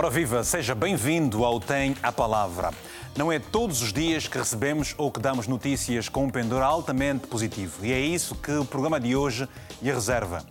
[0.00, 2.70] Ora viva, seja bem-vindo ao Tem a Palavra.
[3.14, 7.26] Não é todos os dias que recebemos ou que damos notícias com um pendor altamente
[7.26, 7.84] positivo.
[7.84, 9.46] E é isso que o programa de hoje
[9.82, 10.42] lhe reserva.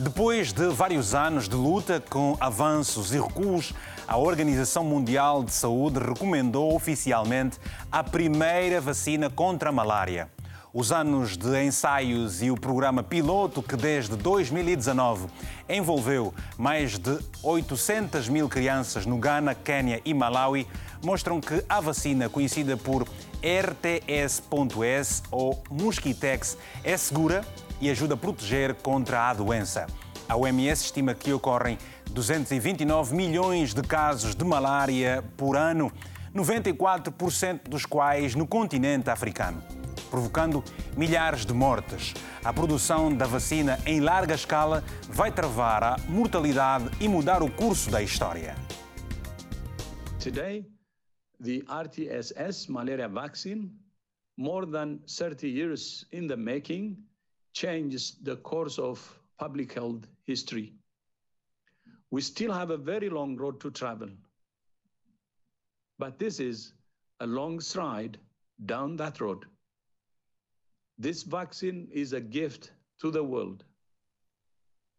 [0.00, 3.72] Depois de vários anos de luta com avanços e recuos,
[4.08, 10.28] a Organização Mundial de Saúde recomendou oficialmente a primeira vacina contra a malária.
[10.74, 15.26] Os anos de ensaios e o programa piloto, que desde 2019
[15.68, 20.66] envolveu mais de 800 mil crianças no Ghana, Quênia e Malawi,
[21.04, 23.06] mostram que a vacina conhecida por
[23.42, 27.44] RTS.S ou Mosquitex é segura
[27.78, 29.86] e ajuda a proteger contra a doença.
[30.26, 31.76] A OMS estima que ocorrem
[32.12, 35.92] 229 milhões de casos de malária por ano,
[36.34, 39.62] 94% dos quais no continente africano
[40.12, 40.62] provocando
[40.94, 42.12] milhares de mortes.
[42.44, 47.90] A produção da vacina em larga escala vai travar a mortalidade e mudar o curso
[47.90, 48.54] da história.
[50.18, 50.66] Today,
[51.40, 53.70] the RTSS malaria vaccine,
[54.36, 56.98] more than 30 years in the making,
[57.54, 59.00] changes the course of
[59.38, 60.74] public health history.
[62.10, 64.10] We still have a very long road to travel.
[66.02, 66.72] But this is
[67.20, 68.18] a long stride
[68.66, 69.44] down that road.
[70.98, 73.62] This vaccine is a gift to the world,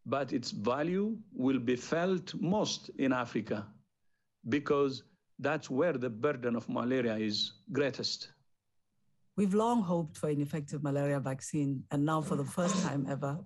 [0.06, 3.66] but its value will be felt most in Africa
[4.48, 5.02] because
[5.38, 8.30] that's where the burden of malaria is greatest.
[9.36, 13.38] We've long hoped for an effective malaria vaccine, and now, for the first time ever,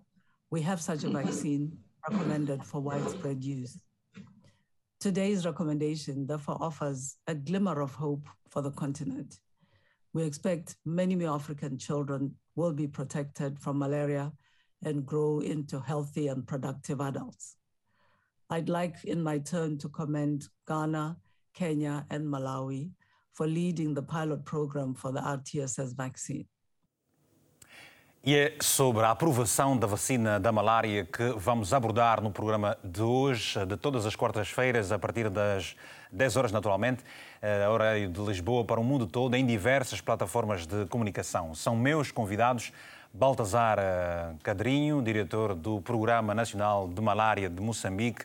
[0.50, 1.76] we have such a vaccine
[2.08, 3.80] recommended for widespread use.
[5.00, 9.38] Today's recommendation, therefore, offers a glimmer of hope for the continent.
[10.12, 14.32] We expect many more African children will be protected from malaria
[14.82, 17.54] and grow into healthy and productive adults.
[18.50, 21.16] I'd like, in my turn, to commend Ghana,
[21.54, 22.90] Kenya, and Malawi
[23.34, 26.46] for leading the pilot program for the RTSS vaccine.
[28.24, 33.00] E é sobre a aprovação da vacina da malária que vamos abordar no programa de
[33.00, 35.76] hoje, de todas as quartas-feiras, a partir das
[36.10, 37.04] 10 horas, naturalmente,
[37.40, 41.54] eh, horário de Lisboa para o mundo todo, em diversas plataformas de comunicação.
[41.54, 42.72] São meus convidados
[43.14, 48.24] Baltazar eh, Cadrinho, diretor do Programa Nacional de Malária de Moçambique,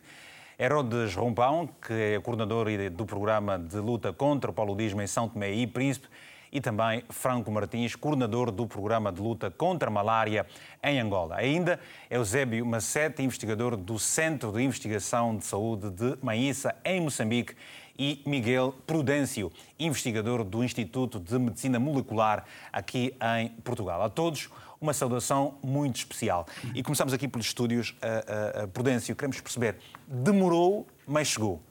[0.60, 5.52] Herodes Rompão, que é coordenador do Programa de Luta contra o Paludismo em São Tomé
[5.52, 6.08] e Príncipe,
[6.54, 10.46] e também Franco Martins, coordenador do Programa de Luta contra a Malária
[10.84, 11.38] em Angola.
[11.38, 11.80] Ainda
[12.12, 17.56] Eusébio Macete, investigador do Centro de Investigação de Saúde de Maíça, em Moçambique,
[17.98, 24.02] e Miguel Prudêncio, investigador do Instituto de Medicina Molecular aqui em Portugal.
[24.02, 24.50] A todos,
[24.82, 26.46] uma saudação muito especial.
[26.74, 27.92] E começamos aqui pelos estúdios.
[27.92, 29.78] Uh, uh, Prudêncio, queremos perceber,
[30.08, 31.62] demorou, mas chegou.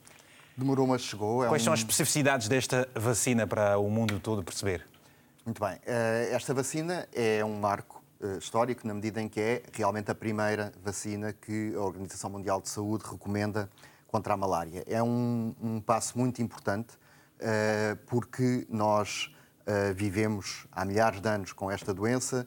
[0.56, 1.44] Demorou, mas chegou.
[1.44, 1.64] É Quais um...
[1.64, 4.86] são as especificidades desta vacina para o mundo todo perceber?
[5.44, 5.78] Muito bem.
[6.30, 8.02] Esta vacina é um marco
[8.38, 12.68] histórico na medida em que é realmente a primeira vacina que a Organização Mundial de
[12.68, 13.68] Saúde recomenda
[14.06, 14.84] contra a malária.
[14.86, 19.34] É um, um passo muito importante uh, porque nós
[19.94, 22.46] vivemos há milhares de anos com esta doença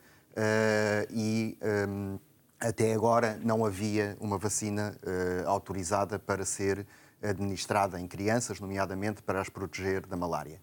[1.10, 2.20] e um,
[2.60, 4.98] até agora não havia uma vacina
[5.46, 6.86] autorizada para ser
[7.30, 10.60] administrada em crianças, nomeadamente para as proteger da malária.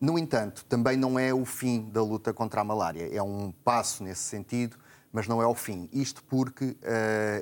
[0.00, 3.08] No entanto, também não é o fim da luta contra a malária.
[3.14, 4.76] É um passo nesse sentido,
[5.10, 5.88] mas não é o fim.
[5.90, 6.76] Isto porque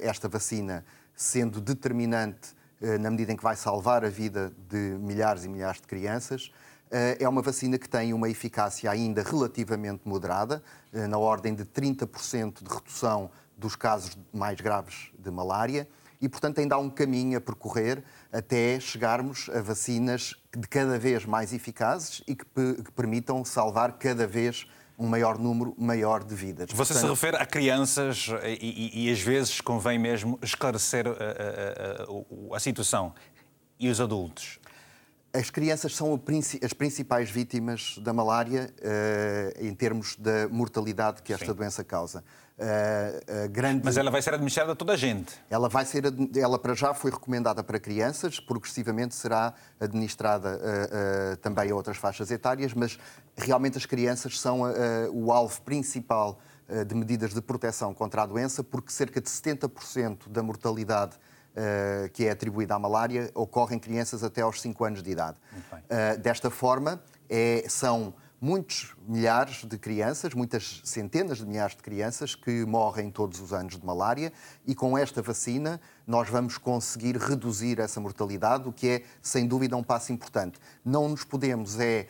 [0.00, 0.84] esta vacina,
[1.16, 2.54] sendo determinante
[2.84, 6.52] eh, na medida em que vai salvar a vida de milhares e milhares de crianças.
[6.90, 12.62] Eh, é uma vacina que tem uma eficácia ainda relativamente moderada, na ordem de 30%
[12.62, 15.88] de redução dos casos mais graves de malária,
[16.24, 18.02] e, portanto, ainda há um caminho a percorrer
[18.32, 24.26] até chegarmos a vacinas de cada vez mais eficazes e que, que permitam salvar cada
[24.26, 24.66] vez
[24.98, 26.70] um maior número maior de vidas.
[26.70, 26.98] Você Portanto...
[26.98, 32.56] se refere a crianças e, e, e, às vezes convém mesmo esclarecer a, a, a,
[32.56, 33.12] a situação.
[33.78, 34.58] E os adultos?
[35.30, 36.18] As crianças são
[36.62, 41.54] as principais vítimas da malária uh, em termos da mortalidade que esta Sim.
[41.54, 42.24] doença causa.
[42.56, 43.82] Uh, uh, grande...
[43.84, 45.34] Mas ela vai ser administrada a toda a gente?
[45.50, 46.04] Ela vai ser,
[46.36, 50.60] ela para já foi recomendada para crianças, progressivamente será administrada
[51.42, 52.98] também a outras faixas etárias, mas
[53.36, 54.62] realmente as crianças são
[55.12, 56.38] o alvo principal
[56.86, 61.18] de medidas de proteção contra a doença, porque cerca de 70% da mortalidade
[61.54, 65.36] uh, que é atribuída à malária ocorre em crianças até aos 5 anos de idade.
[65.54, 68.14] Uh, desta forma, é, são
[68.44, 73.78] muitos milhares de crianças, muitas centenas de milhares de crianças que morrem todos os anos
[73.78, 74.30] de malária
[74.66, 79.74] e com esta vacina nós vamos conseguir reduzir essa mortalidade, o que é sem dúvida
[79.78, 80.60] um passo importante.
[80.84, 82.06] Não nos podemos é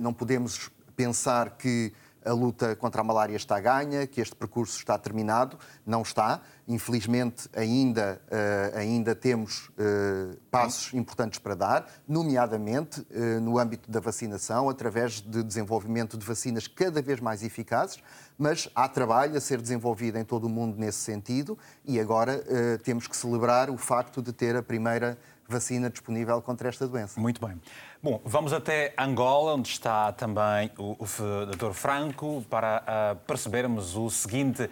[0.00, 1.92] não podemos pensar que
[2.28, 5.58] a luta contra a malária está ganha, que este percurso está terminado.
[5.86, 6.42] Não está.
[6.66, 14.00] Infelizmente, ainda, uh, ainda temos uh, passos importantes para dar, nomeadamente uh, no âmbito da
[14.00, 18.02] vacinação, através de desenvolvimento de vacinas cada vez mais eficazes,
[18.36, 22.38] mas há trabalho a ser desenvolvido em todo o mundo nesse sentido e agora
[22.84, 27.18] temos que celebrar o facto de ter a primeira vacina disponível contra esta doença.
[27.18, 27.58] Muito bem.
[28.02, 31.72] Bom, vamos até Angola, onde está também o, o Dr.
[31.72, 34.68] Franco, para uh, percebermos o seguinte.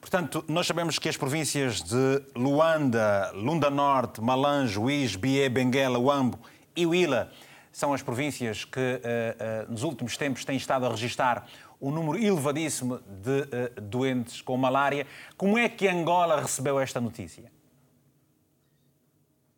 [0.00, 6.38] Portanto, nós sabemos que as províncias de Luanda, Lunda Norte, Malange, Uís, Bié, Benguela, Uambo
[6.76, 7.32] e Huila
[7.72, 11.46] são as províncias que uh, uh, nos últimos tempos têm estado a registrar
[11.80, 15.06] um número elevadíssimo de doentes com malária.
[15.36, 17.50] Como é que Angola recebeu esta notícia?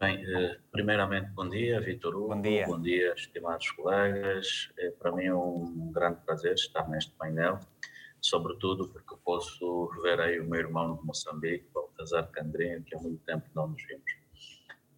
[0.02, 2.34] Bem, eh, primeiramente, bom dia, Vitor Hugo.
[2.34, 2.66] Bom dia.
[2.66, 4.69] Bom dia, estimados colegas.
[4.76, 7.60] É para mim um grande prazer estar neste painel,
[8.20, 13.22] sobretudo porque posso ver aí o meu irmão de Moçambique, Baltazar Candrinho, que há muito
[13.25, 14.12] tempo não nos vimos.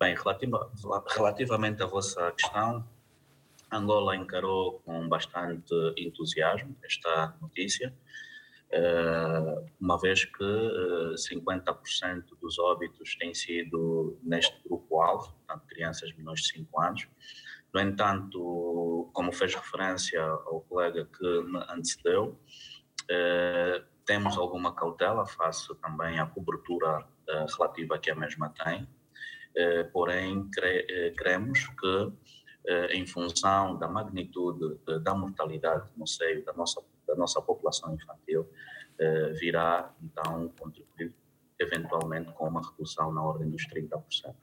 [0.00, 0.16] Bem,
[1.14, 2.82] relativamente à vossa questão,
[3.70, 7.92] Angola encarou com bastante entusiasmo esta notícia
[9.80, 10.44] uma vez que
[11.16, 17.08] 50% eh, dos óbitos têm sido neste grupo-alvo, portanto, crianças menores de 5 anos.
[17.72, 22.38] No entanto, como fez referência ao colega que me antecedeu,
[23.10, 27.06] eh, temos alguma cautela face também à cobertura
[27.56, 28.86] relativa que a mesma tem,
[29.94, 30.50] porém,
[31.16, 32.12] cremos que,
[32.90, 38.48] em função da magnitude da mortalidade no seio da nossa da nossa população infantil
[38.98, 41.12] eh, virá então contribuir
[41.58, 44.34] eventualmente com uma redução na ordem dos 30%.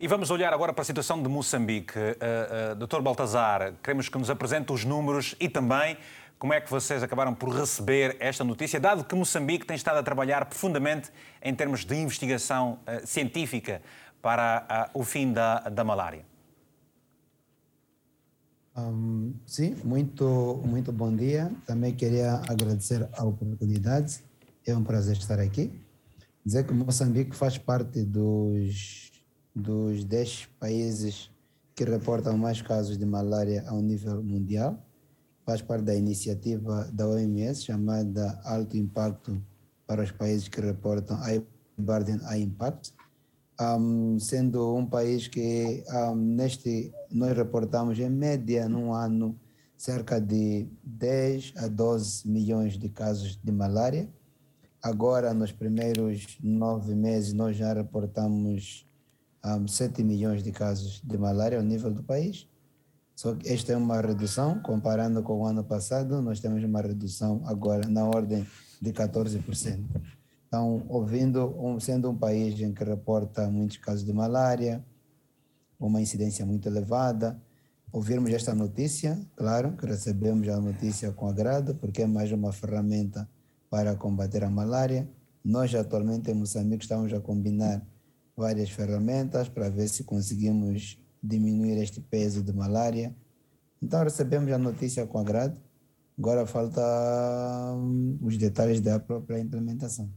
[0.00, 1.98] E vamos olhar agora para a situação de Moçambique.
[1.98, 3.00] Uh, uh, Dr.
[3.00, 5.98] Baltazar, queremos que nos apresente os números e também
[6.38, 10.02] como é que vocês acabaram por receber esta notícia, dado que Moçambique tem estado a
[10.02, 11.10] trabalhar profundamente
[11.42, 13.82] em termos de investigação uh, científica
[14.22, 16.24] para o fim da, da malária.
[18.78, 21.50] Um, sim, muito, muito bom dia.
[21.66, 24.20] Também queria agradecer a oportunidade.
[24.64, 25.72] É um prazer estar aqui.
[26.44, 29.10] Dizer que Moçambique faz parte dos,
[29.52, 31.28] dos 10 países
[31.74, 34.80] que reportam mais casos de malária ao nível mundial.
[35.44, 39.42] Faz parte da iniciativa da OMS chamada Alto Impacto
[39.88, 41.44] para os países que reportam High
[41.76, 42.92] Burden High Impact
[43.60, 49.38] um, sendo um país que um, neste nós reportamos em média num ano
[49.76, 54.08] cerca de 10 a 12 milhões de casos de malária.
[54.82, 58.86] Agora, nos primeiros nove meses, nós já reportamos
[59.44, 62.48] um, 7 milhões de casos de malária ao nível do país.
[63.14, 67.42] Só que esta é uma redução, comparando com o ano passado, nós temos uma redução
[67.46, 68.46] agora na ordem
[68.80, 69.84] de 14%.
[70.48, 74.82] Então, ouvindo, um, sendo um país em que reporta muitos casos de malária,
[75.78, 77.38] uma incidência muito elevada,
[77.92, 83.28] ouvirmos esta notícia, claro que recebemos a notícia com agrado, porque é mais uma ferramenta
[83.68, 85.06] para combater a malária.
[85.44, 87.86] Nós, atualmente, em Moçambique, estamos a combinar
[88.34, 93.14] várias ferramentas para ver se conseguimos diminuir este peso de malária.
[93.82, 95.60] Então, recebemos a notícia com agrado.
[96.18, 96.80] Agora falta
[97.76, 100.10] hum, os detalhes da própria implementação.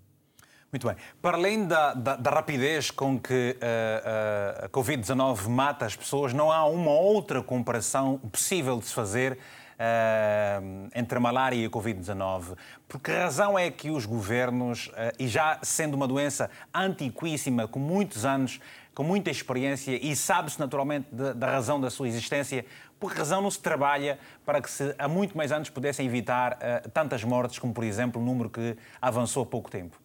[0.72, 0.96] Muito bem.
[1.22, 6.32] Para além da, da, da rapidez com que uh, uh, a Covid-19 mata as pessoas,
[6.32, 11.70] não há uma outra comparação possível de se fazer uh, entre a malária e a
[11.70, 12.56] Covid-19.
[12.88, 18.24] Por que razão é que os governos, e já sendo uma doença antiquíssima, com muitos
[18.24, 18.62] anos,
[18.96, 22.66] com muita experiência, e sabe-se naturalmente de, da razão da sua existência,
[22.98, 26.58] por que razão não se trabalha para que se, há muito mais anos pudessem evitar
[26.94, 30.00] tantas mortes como, por exemplo, o número que avançou há pouco tempo?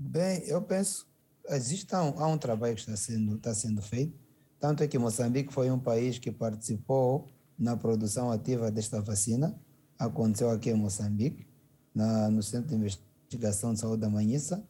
[0.00, 1.08] Bem, eu penso
[1.50, 4.16] existe um, há um trabalho que está sendo está sendo feito,
[4.60, 7.28] tanto é que Moçambique foi um país que participou
[7.58, 9.58] na produção ativa desta vacina.
[9.98, 11.48] Aconteceu aqui em Moçambique,
[11.92, 14.64] na, no Centro de Investigação de Saúde da Manhissa,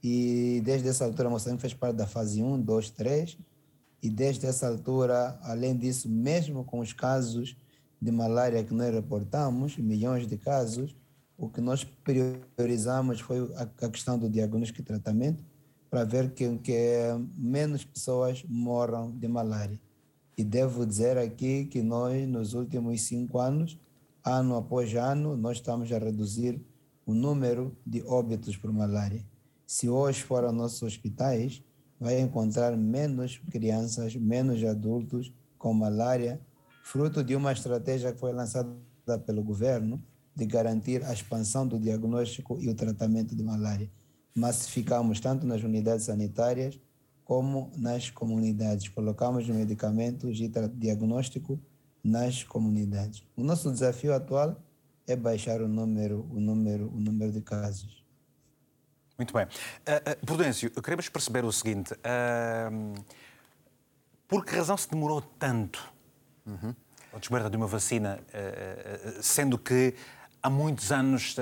[0.00, 3.36] e desde essa altura Moçambique fez parte da fase 1, 2, 3,
[4.00, 7.56] e desde essa altura, além disso, mesmo com os casos
[8.00, 10.96] de malária que nós reportamos, milhões de casos,
[11.38, 15.44] o que nós priorizamos foi a, questão do diagnóstico e tratamento
[15.88, 16.74] para ver que, que
[17.36, 19.80] menos pessoas morram de malária.
[20.36, 23.78] E devo dizer aqui que nós, nos últimos cinco anos,
[24.24, 26.60] ano após ano, nós estamos a reduzir
[27.06, 29.24] o número de óbitos por malária.
[29.64, 31.62] Se hoje for aos nossos hospitais,
[32.00, 36.40] vai encontrar menos crianças, menos adultos com malária,
[36.82, 38.68] fruto de uma estratégia que foi lançada
[39.24, 40.02] pelo governo
[40.38, 43.90] de garantir a expansão do diagnóstico e o tratamento de malária.
[44.32, 46.78] Massificamos tanto nas unidades sanitárias
[47.24, 48.88] como nas comunidades.
[48.88, 51.60] Colocamos medicamentos de diagnóstico
[52.04, 53.24] nas comunidades.
[53.36, 54.62] O nosso desafio atual
[55.08, 58.04] é baixar o número, o número, o número de casos.
[59.18, 59.44] Muito bem.
[59.44, 59.48] Uh,
[60.12, 63.04] uh, Prudêncio, queremos perceber o seguinte: uh,
[64.28, 65.92] por que razão se demorou tanto
[66.46, 66.72] uhum.
[67.12, 68.20] a descoberta de uma vacina,
[69.20, 69.94] sendo que
[70.48, 71.36] há muitos anos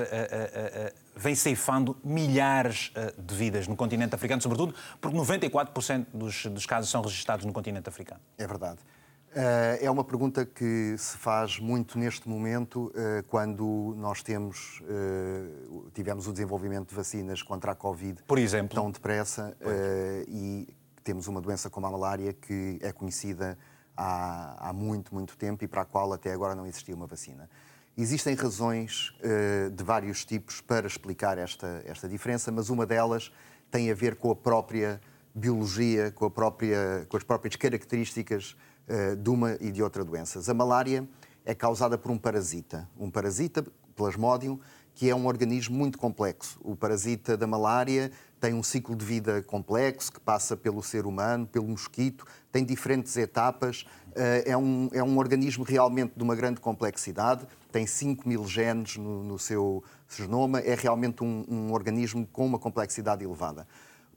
[1.15, 7.01] vem ceifando milhares de vidas no continente africano, sobretudo porque 94% dos, dos casos são
[7.01, 8.19] registrados no continente africano?
[8.37, 8.79] É verdade.
[9.81, 12.91] É uma pergunta que se faz muito neste momento,
[13.27, 14.81] quando nós temos,
[15.93, 18.75] tivemos o desenvolvimento de vacinas contra a Covid Por exemplo.
[18.75, 19.55] tão depressa
[20.27, 20.67] e
[21.03, 23.57] temos uma doença como a malária que é conhecida
[23.95, 27.49] há, há muito, muito tempo e para a qual até agora não existia uma vacina.
[27.97, 29.11] Existem razões
[29.73, 33.31] de vários tipos para explicar esta, esta diferença, mas uma delas
[33.71, 35.01] tem a ver com a própria
[35.33, 38.55] biologia, com, a própria, com as próprias características
[38.87, 40.47] eh, de uma e de outra doenças.
[40.47, 41.07] A malária
[41.45, 44.59] é causada por um parasita, um parasita, Plasmodium,
[44.93, 46.59] que é um organismo muito complexo.
[46.63, 51.45] O parasita da malária tem um ciclo de vida complexo que passa pelo ser humano,
[51.47, 53.85] pelo mosquito, tem diferentes etapas.
[54.15, 58.97] Eh, é um, é um organismo realmente de uma grande complexidade, tem 5 mil genes
[58.97, 63.67] no, no seu genoma, é realmente um, um organismo com uma complexidade elevada.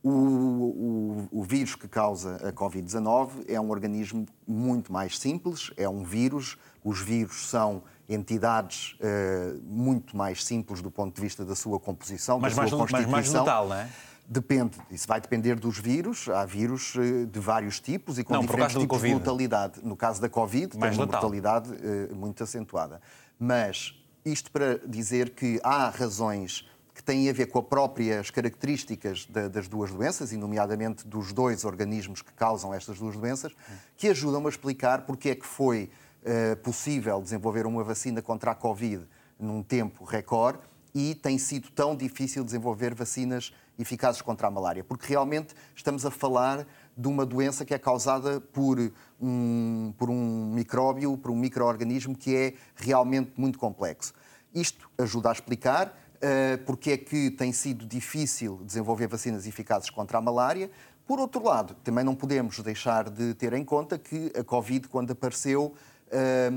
[0.03, 5.87] O, o, o, vírus que causa a Covid-19 é um organismo muito mais simples, é
[5.87, 6.57] um vírus.
[6.83, 12.41] Os vírus são entidades uh, muito mais simples do ponto de vista da sua composição,
[12.41, 13.11] mas da mais, sua constituição.
[13.13, 13.91] Mas mais letal, não é?
[14.33, 16.29] Depende, isso vai depender dos vírus.
[16.29, 19.81] Há vírus uh, de vários tipos e com não, diferentes tipos de mortalidade.
[19.83, 21.21] No caso da Covid, mais tem uma letal.
[21.21, 23.01] mortalidade uh, muito acentuada.
[23.37, 23.93] Mas
[24.25, 29.67] isto para dizer que há razões que têm a ver com as próprias características das
[29.67, 33.53] duas doenças, e nomeadamente dos dois organismos que causam estas duas doenças,
[33.97, 35.91] que ajudam a explicar porque é que foi
[36.23, 39.09] uh, possível desenvolver uma vacina contra a Covid
[39.41, 40.61] num tempo recorde
[40.95, 46.11] e tem sido tão difícil desenvolver vacinas eficazes contra a malária, porque realmente estamos a
[46.11, 46.67] falar
[46.97, 48.79] de uma doença que é causada por
[49.21, 54.13] um, por um micróbio, por um microorganismo que é realmente muito complexo.
[54.55, 60.19] Isto ajuda a explicar eh, porque é que tem sido difícil desenvolver vacinas eficazes contra
[60.19, 60.71] a malária.
[61.07, 65.13] Por outro lado, também não podemos deixar de ter em conta que a Covid, quando
[65.13, 65.75] apareceu,
[66.11, 66.51] eh,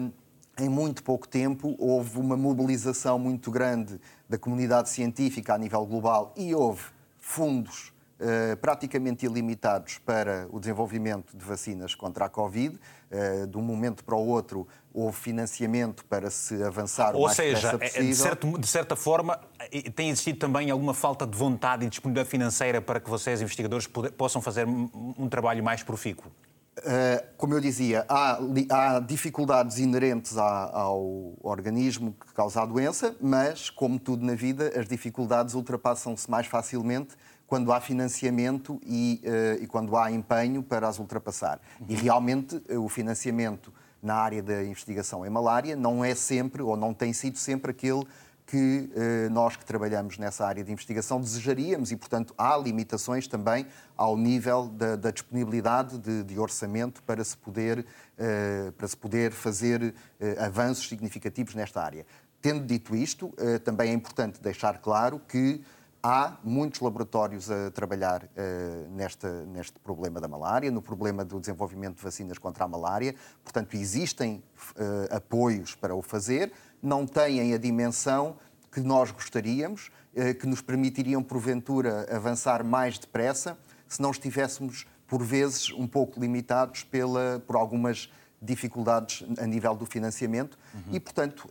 [0.59, 6.33] em muito pouco tempo, houve uma mobilização muito grande da comunidade científica a nível global
[6.37, 6.83] e houve
[7.17, 12.79] fundos Uh, praticamente ilimitados para o desenvolvimento de vacinas contra a Covid.
[13.11, 17.35] Uh, de um momento para o outro, houve financiamento para se avançar Ou o mais
[17.35, 18.01] seja, possível.
[18.01, 19.37] É, de, certo, de certa forma,
[19.95, 24.41] tem existido também alguma falta de vontade e disponibilidade financeira para que vocês, investigadores, possam
[24.41, 26.31] fazer um trabalho mais profícuo?
[26.79, 28.39] Uh, como eu dizia, há,
[28.69, 34.87] há dificuldades inerentes ao organismo que causa a doença, mas, como tudo na vida, as
[34.87, 37.15] dificuldades ultrapassam-se mais facilmente
[37.45, 41.61] quando há financiamento e, uh, e, quando há empenho para as ultrapassar.
[41.79, 41.85] Uhum.
[41.89, 46.75] E realmente uh, o financiamento na área da investigação em malária não é sempre, ou
[46.75, 48.03] não tem sido sempre, aquele
[48.45, 53.65] que eh, nós que trabalhamos nessa área de investigação desejaríamos e, portanto, há limitações também
[53.95, 57.85] ao nível da, da disponibilidade de, de, orçamento para se poder,
[58.17, 62.05] eh, para se poder fazer eh, avanços significativos nesta área.
[62.41, 65.63] Tendo dito isto, eh, também é importante deixar claro que
[66.03, 72.03] há muitos laboratórios a trabalhar uh, neste problema da malária, no problema do desenvolvimento de
[72.03, 73.15] vacinas contra a malária.
[73.41, 74.43] Portanto, existem
[74.75, 76.51] uh, apoios para o fazer,
[76.83, 78.35] não têm a dimensão
[78.71, 85.23] que nós gostaríamos, uh, que nos permitiriam, porventura, avançar mais depressa, se não estivéssemos, por
[85.23, 88.11] vezes, um pouco limitados pela, por algumas
[88.41, 90.57] dificuldades a nível do financiamento.
[90.73, 90.81] Uhum.
[90.93, 91.49] E, portanto,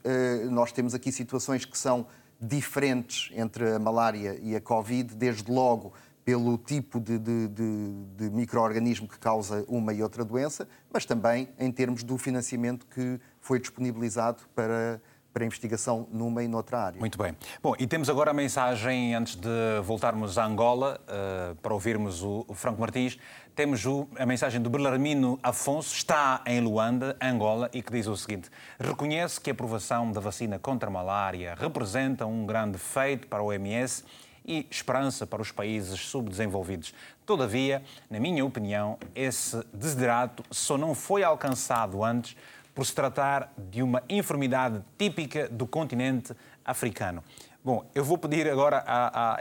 [0.51, 2.07] nós temos aqui situações que são
[2.41, 5.93] diferentes entre a malária e a Covid, desde logo
[6.25, 11.49] pelo tipo de, de, de, de microorganismo que causa uma e outra doença, mas também
[11.59, 15.01] em termos do financiamento que foi disponibilizado para,
[15.33, 17.01] para investigação numa e noutra área.
[17.01, 17.37] Muito bem.
[17.63, 19.49] Bom, e temos agora a mensagem, antes de
[19.83, 23.19] voltarmos a Angola, uh, para ouvirmos o, o, Franco Martins,
[23.55, 28.17] temos o, a mensagem do Belarmino Afonso, está em Luanda, Angola, e que diz o
[28.17, 33.43] seguinte: reconhece que a aprovação da vacina contra a malária representa um grande feito para
[33.43, 34.05] o OMS
[34.45, 36.93] e esperança para os países subdesenvolvidos.
[37.25, 42.37] Todavia, na minha opinião, esse desidrato só não foi alcançado antes
[42.75, 47.23] por se tratar de uma enfermidade típica do continente africano.
[47.65, 49.39] Bom, eu vou pedir agora, a, a, a,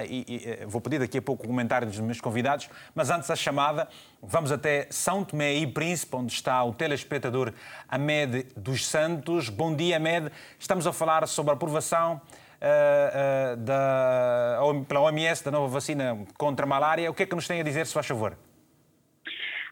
[0.67, 3.87] vou pedir daqui a pouco o comentário dos meus convidados, mas antes da chamada,
[4.21, 7.51] vamos até São Tomé e Príncipe, onde está o telespectador
[7.89, 9.49] Amed dos Santos.
[9.49, 10.31] Bom dia, Amed.
[10.59, 12.21] Estamos a falar sobre a aprovação
[12.61, 17.09] uh, uh, da, pela OMS da nova vacina contra a malária.
[17.09, 18.37] O que é que nos tem a dizer, se faz favor?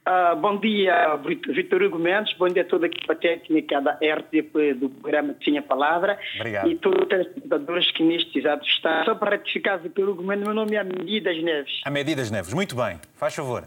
[0.08, 2.34] Uh, bom dia, Vitor Hugo Mendes.
[2.38, 6.18] Bom dia a toda a equipa técnica da RTP do programa Tinha Palavra.
[6.36, 6.70] Obrigado.
[6.70, 9.06] E todos os telespectadores que neste exato estão.
[9.06, 11.82] Só para retificar, Vitor Hugo Mendes, meu nome é Medidas Neves.
[11.86, 13.00] A Medidas Neves, muito bem.
[13.16, 13.66] Faz favor.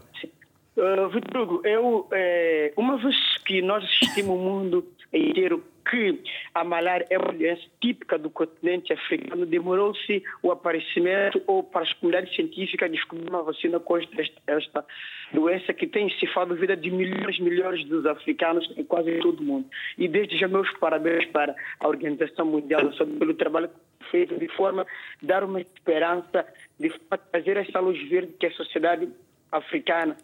[0.75, 6.21] Uh, Vitor Hugo, eu, é, uma vez que nós assistimos o mundo inteiro que
[6.53, 11.93] a malária é uma doença típica do continente africano, demorou-se o aparecimento ou para as
[11.93, 14.85] comunidades científicas descobrir uma vacina contra esta
[15.33, 19.39] doença que tem cifrado a vida de milhões e milhões dos africanos em quase todo
[19.39, 19.67] o mundo.
[19.97, 22.81] E desde já meus parabéns para a Organização Mundial
[23.19, 23.69] pelo trabalho
[24.11, 24.85] feito de forma a
[25.21, 26.45] dar uma esperança,
[26.79, 26.89] de
[27.31, 29.09] trazer essa luz verde que a sociedade
[29.51, 30.17] africana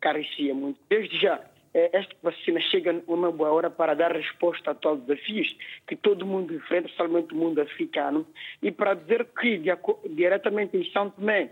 [0.00, 0.78] carecia muito.
[0.88, 1.40] Desde já,
[1.76, 5.54] é, esta vacina chega numa boa hora para dar resposta a todos os desafios
[5.86, 8.26] que todo mundo enfrenta, especialmente o mundo africano,
[8.62, 9.60] e para dizer que
[10.08, 11.50] diretamente em São Tomé,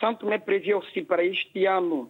[0.00, 2.08] São Tomé previu-se para este ano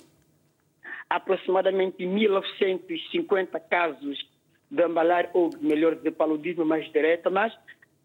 [1.10, 4.30] aproximadamente 1.950 casos
[4.70, 7.52] de malária, ou melhor, de paludismo mais direta, mas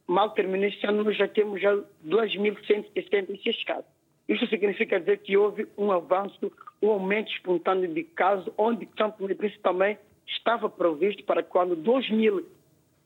[0.07, 1.71] mal terminou este ano já temos já
[2.03, 4.00] 2.166 casos.
[4.31, 6.49] Isso significa dizer que houve um avanço,
[6.81, 12.45] um aumento espontâneo de casos, onde São Tomé também estava previsto para quando 2000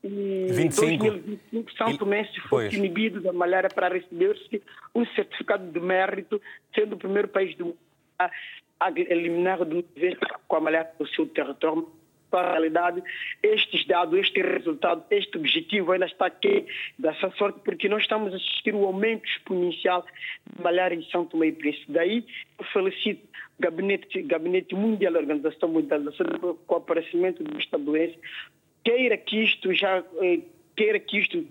[0.04, 4.62] e 2025 São Tomé se fosse inibido da malária para receber-se
[4.94, 6.40] um certificado de mérito,
[6.72, 7.78] sendo o primeiro país do mundo
[8.18, 8.30] a,
[8.94, 11.88] eliminar de vez com a malária do seu território
[12.30, 13.02] para a realidade,
[13.42, 16.66] estes dados, este resultado, este objetivo ainda está aqui
[16.98, 20.04] dessa sorte, porque nós estamos a assistir o aumento exponencial
[20.54, 21.92] de malária em São Tomé e Príncipe.
[21.92, 22.24] Daí,
[22.58, 23.26] eu felicito
[23.58, 28.16] o Gabinete, Gabinete Mundial da Organização Mundial da Saúde com o aparecimento desta doença.
[28.84, 30.40] Queira que isto já, eh,
[30.76, 31.46] queira que isto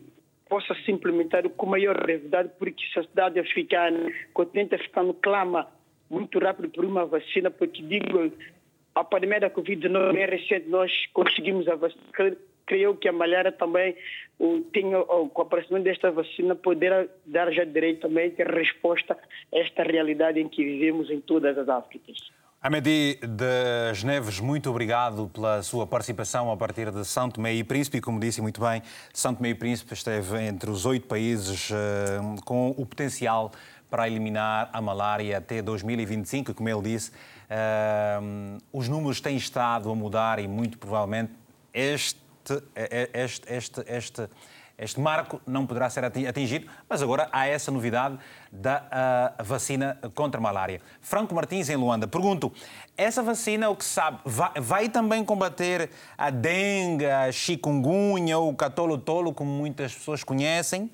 [0.47, 5.67] possa se implementar com maior brevidade, porque a sociedade africana, o continente africano clama
[6.09, 8.31] muito rápido por uma vacina, porque digo
[8.95, 12.01] a pandemia da Covid-19 é recente, nós conseguimos a vacina.
[12.65, 13.95] Creio que a malária também
[14.73, 19.15] tenha, com o aparecimento desta vacina, poderá dar já diretamente resposta
[19.53, 22.17] a esta realidade em que vivemos em todas as Áfricas.
[22.62, 27.99] Amedi das Neves, muito obrigado pela sua participação a partir de São Tomé e Príncipe.
[27.99, 28.81] E, como disse muito bem,
[29.13, 33.51] São Tomé e Príncipe esteve entre os oito países uh, com o potencial
[33.88, 37.12] para eliminar a malária até 2025, como ele disse.
[37.45, 41.31] Uh, os números têm estado a mudar e muito provavelmente
[41.73, 42.19] este,
[43.13, 44.29] este, este, este,
[44.77, 48.17] este marco não poderá ser atingido, mas agora há essa novidade
[48.51, 50.81] da uh, vacina contra a malária.
[51.01, 52.51] Franco Martins, em Luanda, pergunto:
[52.97, 58.55] essa vacina, o que sabe, vai, vai também combater a dengue, a chikungunya ou o
[58.55, 60.89] catolo-tolo, como muitas pessoas conhecem?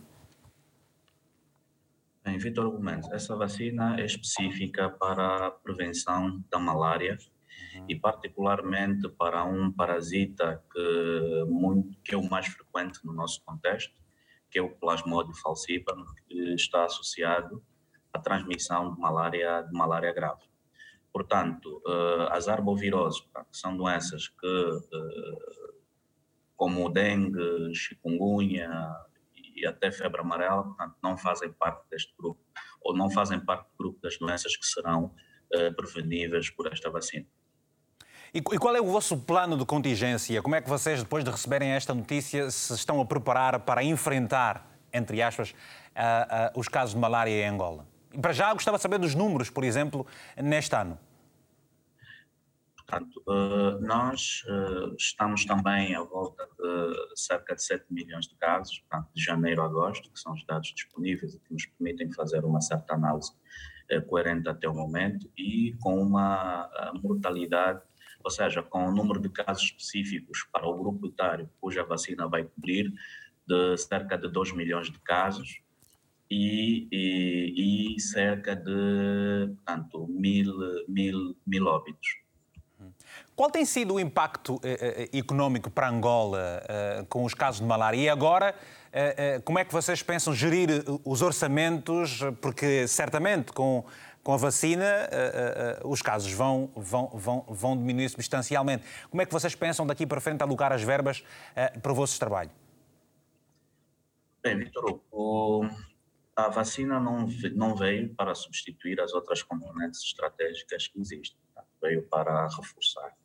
[2.24, 7.18] Bem, Vitor Gomes, essa vacina é específica para a prevenção da malária
[7.74, 7.86] uhum.
[7.90, 14.00] e particularmente para um parasita que, muito, que é o mais frequente no nosso contexto,
[14.52, 17.64] que é o Plasmodium falciparum, que está associado
[18.14, 20.44] à transmissão de malária, de malária grave.
[21.12, 25.74] Portanto, uh, as arboviroses, que são doenças que, uh,
[26.56, 28.70] como o dengue, chikungunya,
[29.56, 32.40] e até febre amarela, portanto, não fazem parte deste grupo,
[32.82, 35.06] ou não fazem parte do grupo das doenças que serão
[35.54, 37.26] uh, preveníveis por esta vacina.
[38.34, 40.42] E, qual é o vosso plano de contingência?
[40.42, 44.66] Como é que vocês, depois de receberem esta notícia, se estão a preparar para enfrentar,
[44.94, 45.54] entre aspas, uh,
[46.56, 47.86] uh, os casos de malária em Angola?
[48.14, 50.98] E para já, gostava de saber dos números, por exemplo, neste ano.
[52.92, 58.80] Portanto, uh, nós uh, estamos também à volta de cerca de 7 milhões de casos,
[58.80, 62.44] portanto, de janeiro a agosto, que são os dados disponíveis e que nos permitem fazer
[62.44, 63.32] uma certa análise
[63.94, 66.70] uh, coerente até o momento, e com uma
[67.02, 67.82] mortalidade,
[68.26, 72.28] ou seja, com o um número de casos específicos para o grupo etário cuja vacina
[72.28, 72.92] vai cobrir,
[73.48, 75.62] de cerca de 2 milhões de casos
[76.30, 80.54] e, e, e cerca de portanto, mil,
[80.90, 82.21] mil, mil óbitos.
[83.42, 87.66] Qual tem sido o impacto eh, eh, económico para Angola eh, com os casos de
[87.66, 87.98] malária?
[87.98, 88.54] E agora,
[88.94, 90.70] eh, eh, como é que vocês pensam gerir
[91.04, 92.20] os orçamentos?
[92.40, 93.84] Porque certamente com,
[94.22, 98.84] com a vacina eh, os casos vão, vão, vão, vão diminuir substancialmente.
[99.10, 101.24] Como é que vocês pensam daqui para frente alocar as verbas
[101.82, 102.52] para o vosso trabalho?
[104.44, 105.02] Bem, Vitor,
[106.36, 107.26] a vacina não,
[107.56, 111.64] não veio para substituir as outras componentes estratégicas que existem, tá?
[111.82, 113.20] veio para reforçar.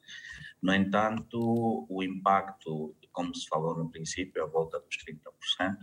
[0.62, 4.97] No entanto, o impacto, como se falou no princípio, à volta dos
[5.61, 5.77] 30%,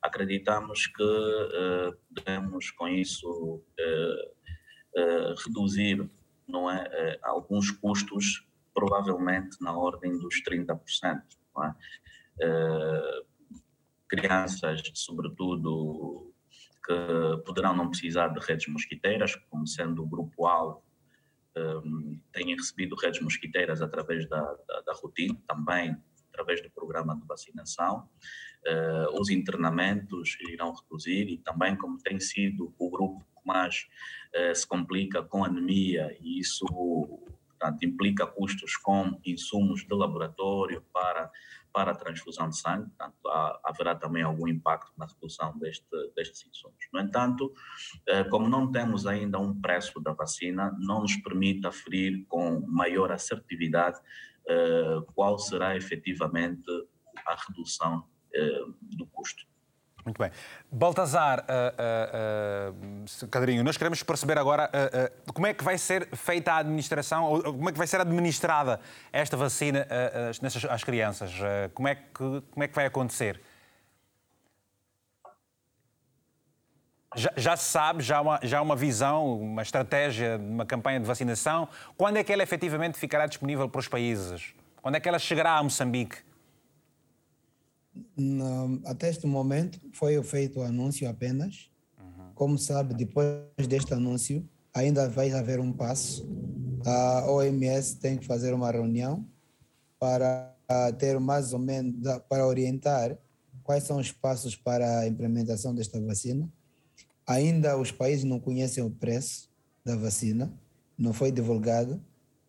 [0.00, 6.10] acreditamos que uh, devemos, com isso, uh, uh, reduzir
[6.48, 11.22] não é, alguns custos, provavelmente na ordem dos 30%.
[11.54, 11.74] Não é?
[14.08, 16.34] crianças, sobretudo
[16.84, 20.82] que poderão não precisar de redes mosquiteiras, como sendo o grupo-alvo,
[21.56, 25.96] um, têm recebido redes mosquiteiras através da, da, da, rotina, também
[26.32, 28.08] através do programa de vacinação.
[28.66, 33.86] Uh, os internamentos irão reduzir e também, como tem sido o grupo que mais
[34.34, 36.64] uh, se complica com anemia, e isso
[37.62, 41.30] portanto, implica custos com insumos de laboratório para
[41.72, 46.46] para a transfusão de sangue, portanto, há, haverá também algum impacto na redução deste, destes
[46.46, 46.76] insumos.
[46.92, 47.52] No entanto,
[48.06, 53.10] eh, como não temos ainda um preço da vacina, não nos permite aferir com maior
[53.10, 53.98] assertividade
[54.46, 56.70] eh, qual será efetivamente
[57.26, 59.51] a redução eh, do custo.
[60.04, 60.30] Muito bem.
[60.70, 66.08] Baltazar, uh, uh, uh, Cadrinho, nós queremos perceber agora uh, como é que vai ser
[66.16, 68.80] feita a administração, ou como é que vai ser administrada
[69.12, 69.86] esta vacina
[70.40, 71.32] nessas, às crianças.
[71.72, 73.40] como, é que, como é que vai acontecer?
[77.14, 80.98] Já, já, se sabe, já há, uma, já há uma visão, uma estratégia, uma campanha
[80.98, 81.68] de vacinação.
[81.96, 84.54] Quando é que ela efetivamente ficará disponível para os países?
[84.80, 86.16] Quando é que ela chegará a Moçambique?
[88.16, 91.70] No, até este momento foi feito o anúncio apenas.
[91.98, 92.32] Uhum.
[92.34, 96.28] Como sabe, depois deste anúncio, ainda vai haver um passo.
[96.84, 99.26] A OMS tem que fazer uma reunião
[99.98, 100.52] para
[100.98, 101.94] ter mais ou menos,
[102.28, 103.16] para orientar
[103.62, 106.48] quais são os passos para a implementação desta vacina.
[107.26, 109.48] Ainda os países não conhecem o preço
[109.84, 110.52] da vacina,
[110.98, 112.02] não foi divulgado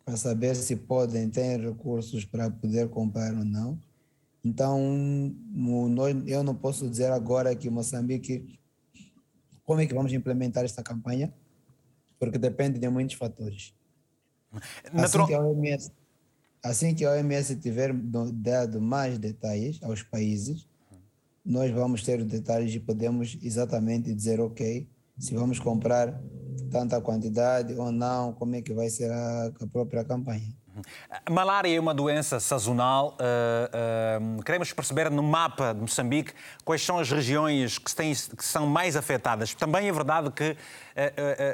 [0.03, 3.79] para saber se podem ter recursos para poder comprar ou não.
[4.43, 4.79] Então,
[6.27, 8.59] eu não posso dizer agora que Moçambique,
[9.63, 11.33] como é que vamos implementar esta campanha,
[12.19, 13.73] porque depende de muitos fatores.
[14.93, 15.91] Assim que a OMS,
[16.61, 17.93] assim que a OMS tiver
[18.33, 20.67] dado mais detalhes aos países,
[21.43, 26.21] nós vamos ter detalhes e podemos exatamente dizer, ok, se vamos comprar
[26.69, 30.53] tanta quantidade ou não, como é que vai ser a, a própria campanha.
[31.25, 33.17] A malária é uma doença sazonal.
[33.19, 36.33] Uh, uh, queremos perceber no mapa de Moçambique
[36.65, 39.53] quais são as regiões que, têm, que são mais afetadas.
[39.53, 40.51] Também é verdade que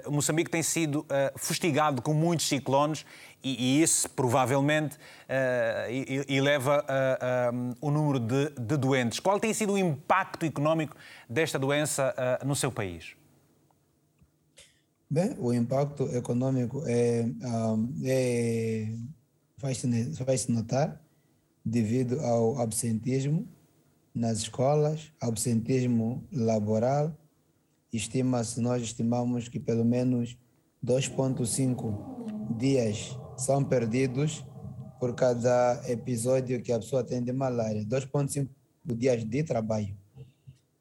[0.05, 1.05] uh, Moçambique tem sido
[1.35, 3.05] fustigado com muitos ciclones
[3.43, 4.97] e, e isso provavelmente
[6.27, 6.85] eleva
[7.81, 9.19] o número de, de, doentes.
[9.19, 10.95] Qual tem sido o impacto económico
[11.29, 12.13] desta doença
[12.45, 13.18] no seu país?
[15.11, 17.25] Bem, o impacto econômico é,
[18.03, 18.95] é
[19.57, 19.87] vai-se
[20.23, 21.01] vai -se notar
[21.65, 23.47] devido ao absentismo
[24.13, 27.17] nas escolas, absentismo laboral.
[27.91, 30.37] Estima-se, nós estimamos que pelo menos
[30.85, 34.45] 2,5 dias são perdidos
[34.99, 37.83] por cada episódio que a pessoa tem de malária.
[37.83, 38.47] 2,5
[38.85, 39.97] dias de trabalho.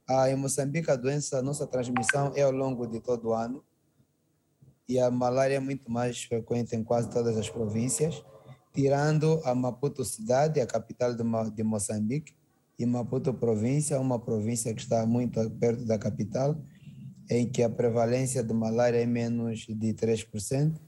[0.07, 3.65] Ah, em Moçambique, a doença, a nossa transmissão é ao longo de todo o ano
[4.89, 8.25] e a malária é muito mais frequente em quase todas as províncias,
[8.73, 12.35] tirando a Maputo cidade, a capital de, Mo de Moçambique,
[12.79, 16.57] e Maputo província, uma província que está muito perto da capital,
[17.29, 20.81] em que a prevalência de malária é menos de 3%.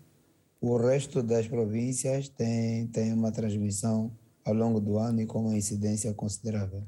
[0.61, 5.57] O resto das províncias tem, tem uma transmissão ao longo do ano e com uma
[5.57, 6.87] incidência considerável.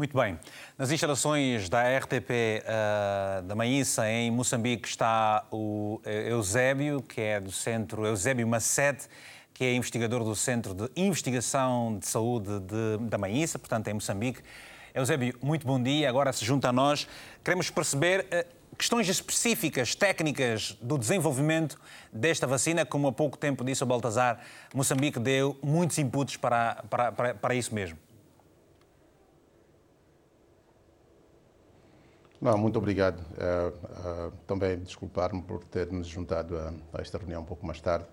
[0.00, 0.40] Muito bem.
[0.78, 7.38] Nas instalações da RTP uh, eh, da Maíça, em Moçambique, está o Eusébio, que é
[7.38, 9.08] do Centro Eusébio Macete,
[9.52, 14.40] que é investigador do Centro de Investigação de Saúde de, da Maíça, portanto, em Moçambique.
[14.94, 16.08] Eusébio, muito bom dia.
[16.08, 17.06] Agora se junta a nós.
[17.44, 21.78] Queremos perceber uh, questões específicas, técnicas do desenvolvimento
[22.10, 24.40] desta vacina, como há pouco tempo disse o Baltazar,
[24.74, 27.98] Moçambique deu muitos inputs para, para, para, para isso mesmo.
[32.40, 33.20] Não, muito obrigado.
[33.20, 37.80] Uh, uh, também desculpar-me por ter nos juntado a, a, esta reunião um pouco mais
[37.80, 38.06] tarde.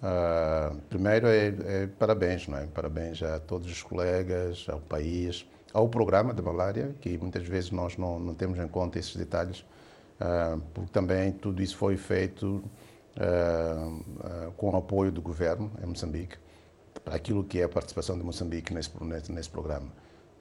[0.00, 2.66] Uh, primeiro é, é, parabéns, não é?
[2.66, 7.96] Parabéns a todos os colegas, ao país, ao programa de malária, que muitas vezes nós
[7.96, 9.64] não, não temos em conta esses detalhes,
[10.72, 12.62] porque também tudo isso foi feito
[14.56, 16.36] com o apoio do governo em Moçambique,
[17.04, 18.92] para aquilo que é a participação de Moçambique nesse,
[19.32, 19.88] nesse programa.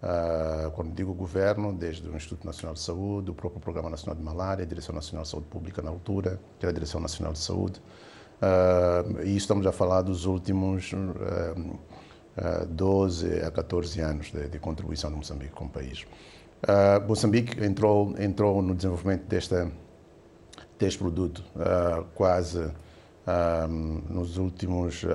[0.04, 4.22] Uh, quando digo governo, desde o Instituto Nacional de Saúde, o próprio Programa Nacional de
[4.22, 7.40] Malária, a Direção Nacional de Saúde Pública na altura, que era a Direção Nacional de
[7.40, 7.82] Saúde.
[8.42, 14.60] Uh, e estamos a falar dos últimos uh, uh, 12 a 14 anos de, de,
[14.60, 16.06] contribuição de Moçambique como país.
[17.08, 19.72] Moçambique entrou, entrou no desenvolvimento desta,
[20.80, 21.44] deste produto
[22.16, 22.72] quase
[24.10, 25.06] nos últimos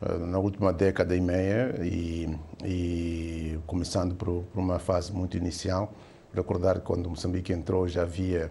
[0.00, 2.28] na última década e meia e,
[2.64, 5.92] e começando por, por, uma fase muito inicial.
[6.32, 8.50] Recordar que quando Moçambique entrou já havia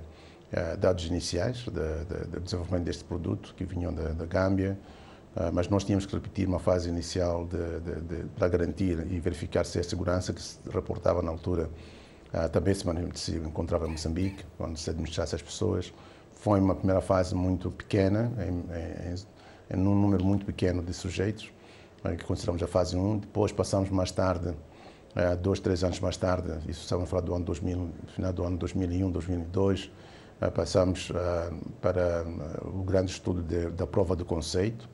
[0.53, 4.77] uh, dados iniciais de, de, de, desenvolvimento deste produto que vinham da, da Gâmbia,
[5.35, 7.47] uh, mas nós tínhamos que repetir uma fase inicial
[8.35, 11.69] para garantir e verificar se a segurança que se reportava na altura
[12.31, 12.85] uh, também se,
[13.15, 15.91] se encontrava em Moçambique, quando se administrasse as pessoas.
[16.33, 19.15] Foi uma primeira fase muito pequena, em, em,
[19.75, 21.51] num número muito pequeno de sujeitos,
[22.03, 23.19] eh, que consideramos a fase 1.
[23.19, 24.53] Depois passamos mais tarde,
[25.15, 28.43] eh, dois, três anos mais tarde, isso estamos a falar do ano 2000, final do
[28.43, 29.91] ano 2001, 2002,
[30.41, 31.11] eh, passamos
[31.81, 32.25] para
[32.63, 34.87] o grande estudo de, da prova do conceito,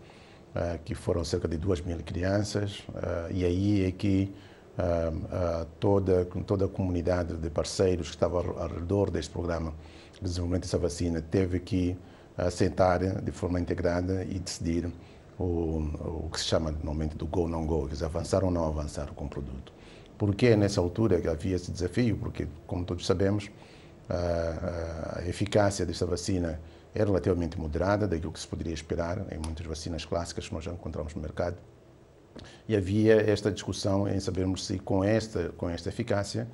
[0.85, 2.87] que foram cerca de 2 mil crianças,
[3.29, 4.33] e aí é que
[5.81, 9.73] toda, toda a comunidade de parceiros que estava ao redor deste programa
[10.13, 11.97] de desenvolvimento dessa vacina teve que
[12.51, 14.91] sentar de forma integrada e decidir
[15.37, 18.65] o, o que se chama normalmente do go não go, quer dizer, avançar ou não
[18.65, 19.73] avançar com o produto.
[20.17, 22.17] Por que nessa altura havia esse desafio?
[22.17, 23.49] Porque, como todos sabemos,
[24.09, 26.59] a, a eficácia desta vacina
[26.93, 30.71] é relativamente moderada daquilo que se poderia esperar em muitas vacinas clássicas que nós já
[30.71, 31.57] encontramos no mercado.
[32.67, 36.47] E havia esta discussão em sabermos se com esta, com esta eficácia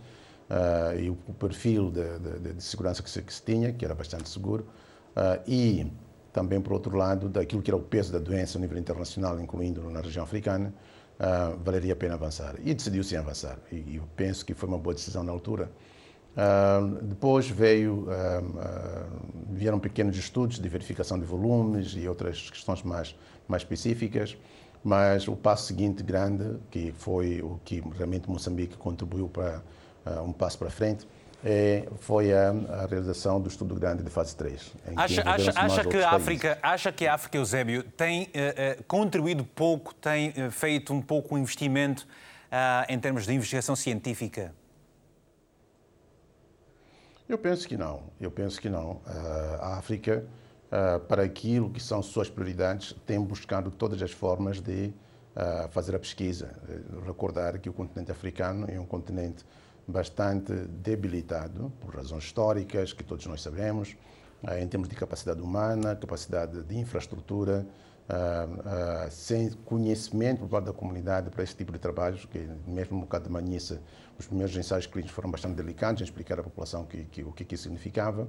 [0.49, 3.93] uh, e o, perfil de, de, de segurança que se, que se, tinha, que era
[3.93, 4.65] bastante seguro,
[5.47, 5.91] e
[6.31, 9.89] também, por outro lado, daquilo que era o peso da doença a nível internacional, incluindo
[9.89, 10.73] na região africana,
[11.19, 12.55] uh, valeria a pena avançar.
[12.63, 13.57] E decidiu-se avançar.
[13.71, 15.69] E, e penso que foi uma boa decisão na altura.
[16.31, 18.07] Uh, depois veio,
[19.49, 23.13] vieram pequenos estudos de verificação de volumes e outras questões mais,
[23.47, 24.37] mais específicas,
[24.81, 29.61] mas o passo seguinte grande, que foi o que realmente Moçambique contribuiu para
[30.25, 31.05] um passo para frente,
[31.43, 34.73] é, foi a, a, realização do estudo grande de fase 3.
[34.95, 39.43] Acha, acha, acha que a África, acha que a África, Eusébio, tem uh, uh, contribuído
[39.43, 42.07] pouco, tem uh, feito um pouco investimento
[42.89, 44.53] em termos de investigação científica?
[47.29, 48.03] Eu penso que não.
[48.19, 48.99] Eu penso que não.
[49.61, 50.25] a África,
[51.07, 54.93] para aquilo que são suas prioridades, tem buscado todas as formas de
[55.69, 56.53] fazer a pesquisa.
[57.05, 59.45] Recordar que o continente africano é um continente
[59.87, 63.95] bastante debilitado, por razões históricas, que todos nós sabemos,
[64.47, 67.65] eh, em termos de capacidade humana, capacidade de infraestrutura,
[68.09, 72.99] Uh, uh, sem conhecimento por parte da comunidade para esse tipo de trabalhos, que mesmo
[72.99, 73.79] no caso de Manissa,
[74.19, 77.53] os primeiros ensaios clínicos foram bastante delicados em explicar à população que, que, o que,
[77.53, 78.27] isso significava,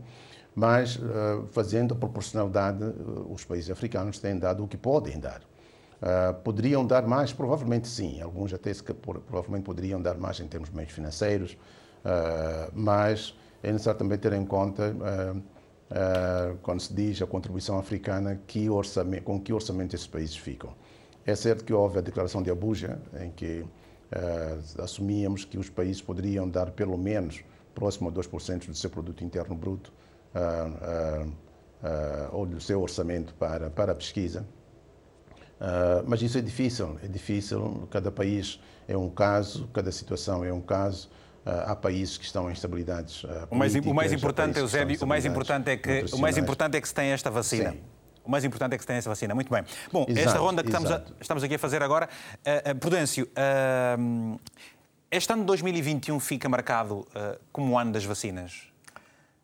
[0.55, 1.01] mas
[1.51, 2.85] fazendo a proporcionalidade,
[3.29, 5.41] os países africanos têm dado o que podem dar.
[6.03, 7.33] Uh, poderiam dar mais?
[7.33, 8.21] Provavelmente sim.
[8.21, 13.71] Alguns até se, provavelmente poderiam dar mais em termos de meios financeiros, uh, mas é
[13.71, 19.41] necessário também ter em conta, uh, quando se diz a contribuição africana, que orçamento, com
[19.41, 20.75] que orçamento esses países ficam.
[21.25, 23.65] É certo que houve a declaração de Abuja, em que
[24.79, 29.55] assumíamos que os países poderiam dar pelo menos próximo a 2% do seu produto interno
[29.55, 29.93] bruto
[32.33, 34.45] ou do seu orçamento para, para a pesquisa.
[35.63, 37.87] Uh, mas isso é difícil, é difícil.
[37.89, 41.09] Cada país é um caso, cada situação é um caso.
[41.47, 43.23] Uh, há países que estão em estabilidades.
[43.23, 46.77] Uh, o, mais, o mais importante, Eusébio, o mais importante é que o mais importante
[46.77, 47.71] é que se tem esta vacina.
[47.71, 47.81] Sim.
[48.25, 49.35] O mais importante é que se tem essa vacina.
[49.35, 49.65] Muito bem.
[49.93, 52.09] Bom, exato, esta ronda que estamos, a, estamos, aqui a fazer agora,
[52.69, 53.29] uh, Prudêncio,
[55.11, 57.07] este ano de 2021 fica marcado
[57.53, 58.69] como o ano das vacinas?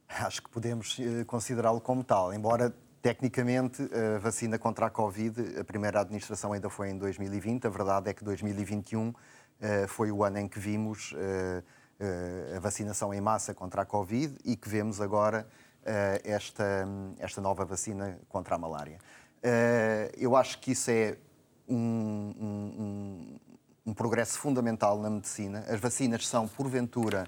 [0.08, 6.00] Acho que podemos considerá-lo como tal, embora Tecnicamente, a vacina contra a Covid, a primeira
[6.00, 7.66] administração ainda foi em 2020.
[7.66, 9.12] A verdade é que 2021
[9.60, 11.62] eh, foi o ano em que vimos eh,
[11.98, 15.46] eh, a vacinação em massa contra a Covid e que vemos agora
[16.22, 16.86] esta,
[17.18, 18.98] esta nova vacina contra a malária.
[20.18, 21.16] Eu acho que isso é
[21.66, 23.38] um, um,
[23.86, 25.64] um progresso fundamental na medicina.
[25.66, 27.26] As vacinas são, porventura,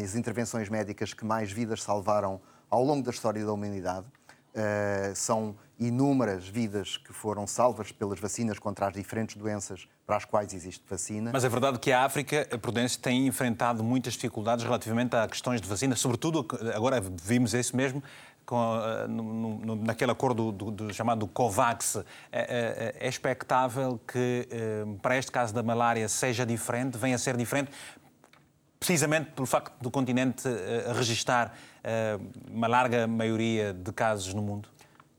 [0.00, 4.06] as intervenções médicas que mais vidas salvaram ao longo da história da humanidade.
[4.56, 10.24] Uh, são inúmeras vidas que foram salvas pelas vacinas contra as diferentes doenças para as
[10.24, 11.30] quais existe vacina.
[11.32, 15.60] Mas é verdade que a África, a Prudência, tem enfrentado muitas dificuldades relativamente a questões
[15.60, 18.02] de vacina, sobretudo, agora vimos isso mesmo,
[18.46, 24.48] com, uh, no, no, naquele acordo do, do, chamado COVAX, é, é, é expectável que,
[24.50, 27.70] uh, para este caso da malária, seja diferente, venha a ser diferente,
[28.78, 31.54] precisamente pelo facto do continente uh, registrar
[32.50, 34.68] uma larga maioria de casos no mundo?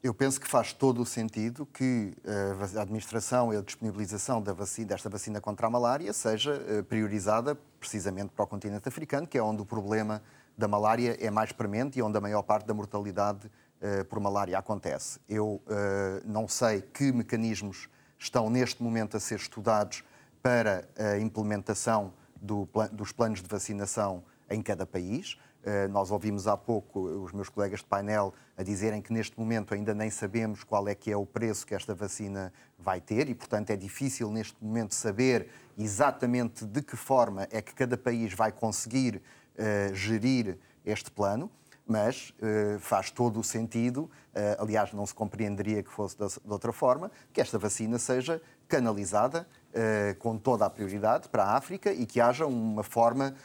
[0.03, 2.13] Eu penso que faz todo o sentido que
[2.75, 8.31] a administração e a disponibilização da vacina, desta vacina contra a malária seja priorizada precisamente
[8.35, 10.21] para o continente africano, que é onde o problema
[10.57, 14.57] da malária é mais premente e onde a maior parte da mortalidade uh, por malária
[14.57, 15.19] acontece.
[15.29, 15.61] Eu uh,
[16.25, 20.03] não sei que mecanismos estão neste momento a ser estudados
[20.41, 25.37] para a implementação do, dos planos de vacinação em cada país.
[25.63, 29.73] Uh, nós ouvimos há pouco os meus colegas de painel a dizerem que neste momento
[29.73, 33.35] ainda nem sabemos qual é que é o preço que esta vacina vai ter e,
[33.35, 38.51] portanto, é difícil neste momento saber exatamente de que forma é que cada país vai
[38.51, 39.21] conseguir
[39.57, 41.51] uh, gerir este plano,
[41.85, 46.51] mas uh, faz todo o sentido, uh, aliás, não se compreenderia que fosse de, de,
[46.51, 49.47] outra forma, que esta vacina seja canalizada
[50.19, 53.35] com toda a prioridade para a África e que haja uma forma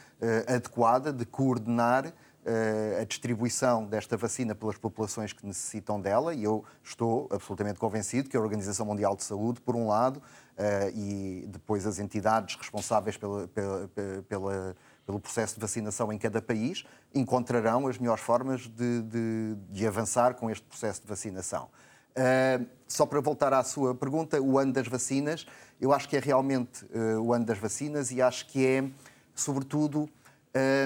[0.47, 2.11] adequada de coordenar
[2.99, 8.35] a distribuição desta vacina pelas populações que necessitam dela e eu estou absolutamente convencido que
[8.35, 10.21] a Organização Mundial de Saúde, por um lado,
[10.95, 13.89] e depois as entidades responsáveis pela, pela,
[14.27, 16.83] pela pelo processo de vacinação em cada país,
[17.13, 21.69] encontrarão as melhores formas de, de, de avançar com este processo de vacinação.
[22.15, 25.45] Uh, só para voltar à sua pergunta, o ano das vacinas,
[25.81, 28.83] eu acho que é realmente uh, o ano das vacinas e acho que é,
[29.33, 30.07] sobretudo,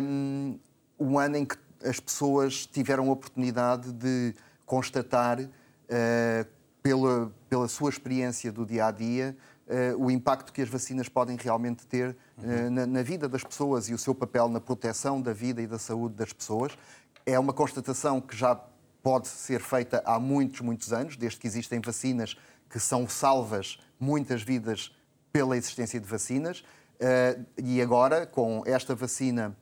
[0.02, 0.58] um,
[0.98, 4.34] um ano em que as pessoas tiveram a oportunidade de
[4.66, 9.36] constatar, uh, pela, pela sua experiência do dia a dia,
[9.68, 13.90] uh, o impacto que as vacinas podem realmente ter uh, na, na, vida das pessoas
[13.90, 16.78] e o seu papel na proteção da vida e da saúde das pessoas.
[17.26, 18.60] É uma constatação que já
[19.02, 22.36] pode ser feita há muitos, muitos anos, desde que existem vacinas
[22.70, 24.96] que são salvas muitas vidas
[25.32, 26.60] pela existência de vacinas.
[27.00, 29.56] Uh, e agora, com esta vacina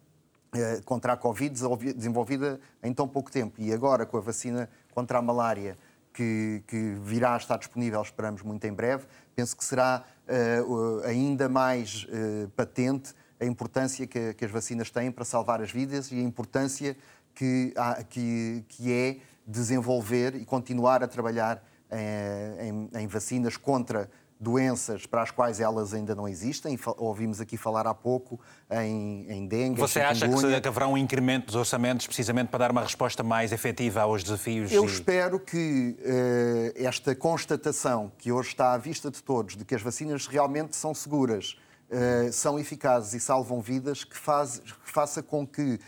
[0.85, 1.53] contra a Covid
[1.93, 5.77] desenvolvida em tão pouco tempo e agora com a vacina contra a malária
[6.13, 11.49] que, que virá a estar disponível, esperamos muito em breve, penso que será uh, ainda
[11.49, 16.15] mais uh, patente a importância que, que, as vacinas têm para salvar as vidas e
[16.15, 16.95] a importância
[17.35, 17.73] que,
[18.09, 25.21] que, que é desenvolver e continuar a trabalhar em, em, em vacinas contra doenças para
[25.21, 26.77] as quais elas ainda não existem.
[26.97, 29.79] Ouvimos aqui falar há pouco em, em dengue.
[29.79, 33.51] Você acha que, que, haverá um incremento dos orçamentos precisamente para dar uma resposta mais
[33.51, 34.71] efetiva aos desafios?
[34.71, 34.87] Eu e...
[34.87, 39.81] espero que uh, esta constatação que hoje está à vista de todos de que as
[39.81, 41.57] vacinas realmente são seguras,
[41.89, 45.79] uh, são eficazes e salvam vidas, que, faz, que faça com que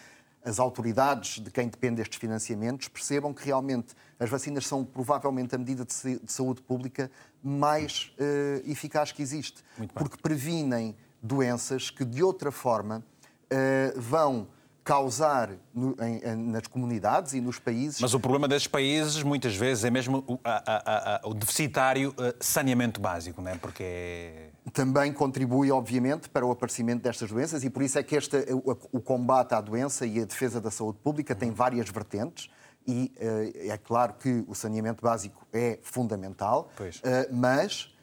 [0.48, 5.58] as autoridades de quem depende destes financiamentos percebam que realmente as vacinas são provavelmente a
[5.58, 7.12] medida de saúde pública
[7.44, 9.62] mais uh, eficaz que existe,
[9.94, 13.04] porque previnem doenças que de outra forma
[13.52, 14.48] uh, vão
[14.88, 18.00] causar no, em, nas comunidades e nos países.
[18.00, 22.12] Mas o problema desses países muitas vezes é mesmo o, a, a, a, o deficitário
[22.12, 23.56] uh, saneamento básico, não é?
[23.56, 28.16] Porque é também contribui, obviamente, para o aparecimento destas doenças e por isso é que
[28.16, 32.50] este, o, o combate à doença e a defesa da saúde pública tem várias vertentes
[32.88, 37.94] e uh, é claro que o saneamento básico é fundamental, uh, mas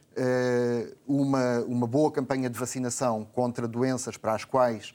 [1.08, 4.94] uma, uma boa campanha de vacinação contra doenças para as quais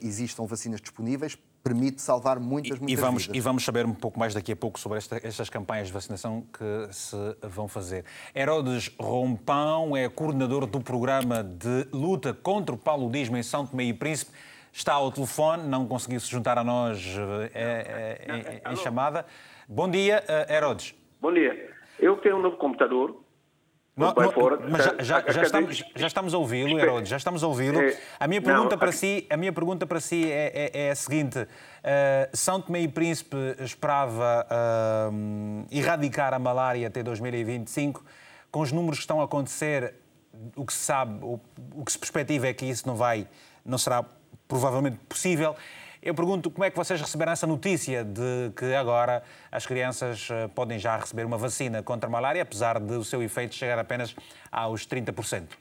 [0.00, 3.36] existam vacinas disponíveis permite salvar muitas, muitas e vamos, vidas.
[3.36, 6.44] E vamos saber um pouco mais daqui a pouco sobre esta, estas campanhas de vacinação
[6.52, 8.04] que se vão fazer.
[8.34, 13.94] Herodes Rompão é coordenador do programa de luta contra o paludismo em São Tomé e
[13.94, 14.32] Príncipe.
[14.72, 17.06] Está ao telefone, não conseguiu se juntar a nós
[17.52, 19.26] é, é, é, em chamada.
[19.68, 20.94] Bom dia, Herodes.
[21.20, 21.70] Bom dia.
[21.98, 23.21] Eu tenho um novo computador
[23.94, 27.46] não, fora, mas já, já, já, estamos, já estamos a ouvi-lo, Herodes, já estamos a
[27.46, 27.78] ouvi-lo.
[28.18, 30.94] A minha pergunta não, para si, a minha pergunta para si é, é, é a
[30.94, 31.46] seguinte: uh,
[32.32, 38.02] São Tomé e Príncipe esperava uh, erradicar a malária até 2025.
[38.50, 39.94] Com os números que estão a acontecer,
[40.56, 41.38] o que se sabe, o,
[41.74, 43.26] o que se perspectiva é que isso não vai,
[43.64, 44.04] não será
[44.48, 45.54] provavelmente possível.
[46.02, 49.22] Eu pergunto como é que vocês receberam essa notícia de que agora
[49.52, 53.22] as crianças eh, podem já receber uma vacina contra a malária, apesar de o seu
[53.22, 54.16] efeito chegar apenas
[54.50, 55.56] aos 30%?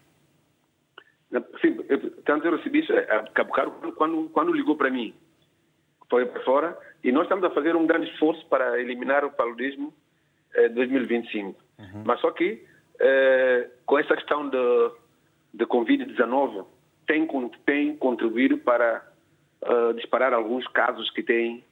[1.62, 5.14] Sim, portanto, eu recebi isso a Cabo Caro quando, quando ligou para mim.
[6.10, 6.78] Foi para fora.
[7.04, 9.94] E nós estamos a fazer um grande esforço para eliminar o paludismo
[10.56, 11.64] em eh, 2025.
[11.78, 12.04] Uhum.
[12.04, 12.66] Mas só que,
[13.00, 14.92] eh, com essa questão de,
[15.54, 16.66] de Covid-19,
[17.06, 17.28] tem,
[17.64, 19.11] tem contribuído para
[19.64, 21.64] uh, disparar alguns casos que tem.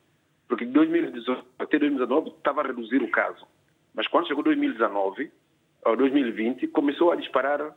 [0.48, 3.46] Porque 2018, até 2019 estava a reduzir o caso.
[3.94, 5.32] Mas quando chegou 2019,
[5.86, 7.76] ou 2020, começou a disparar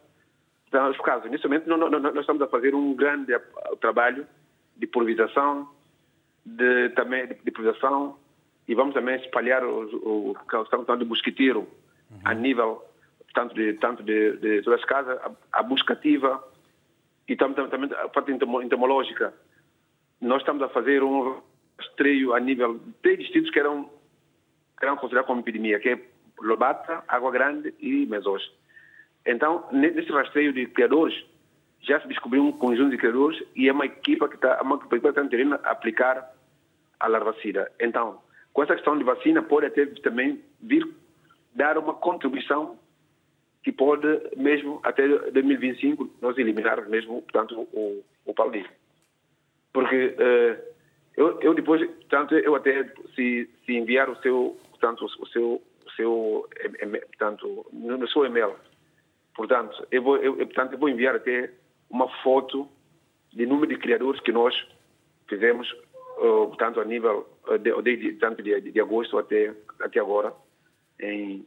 [0.91, 1.31] os casos.
[1.31, 3.39] Nesse momento, nós, nós, estamos a fazer um grande
[3.81, 4.27] trabalho
[4.77, 5.69] de pulverização,
[6.45, 8.17] de, também de, de pulverização,
[8.67, 11.69] e vamos também espalhar o, que estamos falando de mosquiteiro
[12.11, 12.21] uhum.
[12.25, 12.83] a nível
[13.35, 16.43] tanto de tanto de, de todas as casas, a, a busca ativa
[17.27, 19.33] e também, também a parte entomológica.
[20.23, 21.43] Nós estamos a fazer um
[21.77, 23.91] rastreio a nível de três distritos que eram,
[24.79, 26.01] que eram considerados como epidemia, que é
[26.41, 28.41] Lobata, Água Grande e Mesós.
[29.27, 31.13] Então, nesse rastreio de criadores,
[31.81, 35.01] já se descobriu um conjunto de criadores e é uma equipa que está, uma equipa
[35.01, 36.33] que está querendo aplicar
[37.01, 37.73] a larvacida.
[37.81, 40.89] Então, com essa questão de vacina, pode até também vir
[41.53, 42.79] dar uma contribuição
[43.65, 44.07] que pode,
[44.37, 48.82] mesmo até 2025, nós eliminar mesmo, portanto, o, o paludismo.
[49.73, 50.73] Porque uh,
[51.17, 55.91] eu, eu depois, portanto, eu até, se, se enviar o seu, portanto, o seu, o
[55.97, 56.49] seu,
[57.09, 58.55] portanto, no seu e-mail,
[59.35, 61.51] portanto, eu vou, eu, portanto, eu vou enviar até
[61.91, 62.69] uma foto
[63.33, 64.55] de número de criadores que nós
[65.29, 65.71] fizemos,
[66.19, 70.33] uh, portanto, a nível, uh, de, de, tanto de, de, agosto até, até agora,
[71.01, 71.47] em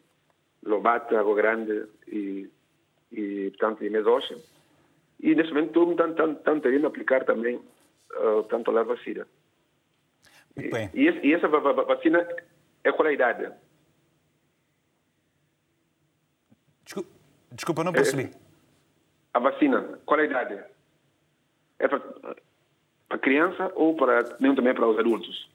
[0.64, 2.50] Lobata, Água Grande e,
[3.12, 4.36] e portanto, em Mesocha.
[5.20, 7.60] E nesse momento estou tentando aplicar também
[8.14, 9.28] uh, tanto a larvacida.
[10.58, 12.26] E, e, essa vacina
[12.84, 13.52] é qual a idade?
[16.84, 17.10] Desculpa,
[17.52, 18.32] desculpa não percebi.
[19.34, 20.64] A vacina, qual a idade?
[21.80, 22.00] É para,
[23.10, 25.50] para criança ou para, também para os adultos?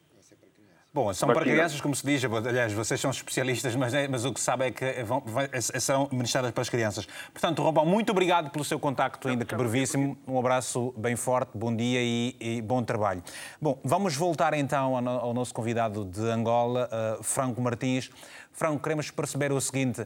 [0.93, 4.34] Bom, são para crianças, como se diz, aliás, vocês são especialistas, mas, é, mas o
[4.34, 7.07] que sabe é que vão, vai, são ministradas para as crianças.
[7.32, 10.18] Portanto, Rombão, muito obrigado pelo seu contacto, ainda que brevíssimo.
[10.26, 13.22] Um abraço bem forte, bom dia e, e bom trabalho.
[13.62, 18.11] Bom, vamos voltar então ao, ao nosso convidado de Angola, uh, Franco Martins.
[18.53, 20.05] Franco, queremos perceber o seguinte.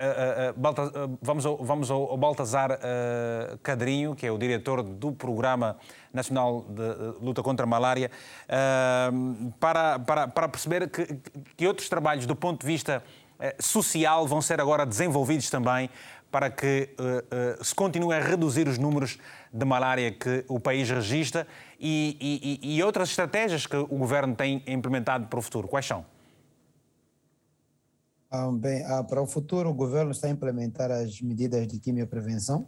[0.00, 5.76] Uh, uh, vamos, ao, vamos ao, Baltazar uh, Cadrinho, que é o diretor do Programa
[6.14, 8.08] Nacional de Luta contra a Malária,
[9.58, 11.18] para, para, para perceber que,
[11.56, 13.02] que outros trabalhos do ponto de vista
[13.58, 15.90] social vão ser agora desenvolvidos também
[16.30, 16.88] para que
[17.60, 19.18] se continue a reduzir os números
[19.52, 21.46] de malária que o país registra
[21.78, 25.68] e, e, e outras estratégias que o governo tem implementado para o futuro.
[25.68, 26.04] Quais são?
[28.30, 32.66] Ah, bem, ah, para o futuro, o governo está a implementar as medidas de quimioprevenção.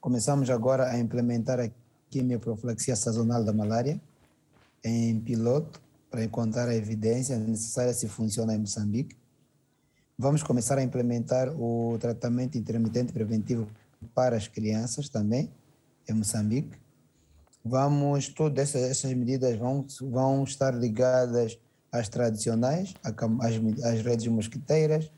[0.00, 1.68] Começamos agora a implementar a
[2.08, 4.00] quimioprofilaxia sazonal da malária
[4.82, 9.14] em piloto para encontrar a evidência necessária se funciona em Moçambique.
[10.18, 13.68] Vamos começar a implementar o tratamento intermitente preventivo
[14.14, 15.50] para as crianças também
[16.08, 16.78] em Moçambique.
[17.62, 21.58] Vamos, todas essas, essas medidas vão, vão estar ligadas
[21.94, 23.14] as tradicionais, as,
[23.84, 25.12] as redes mosquiteiras,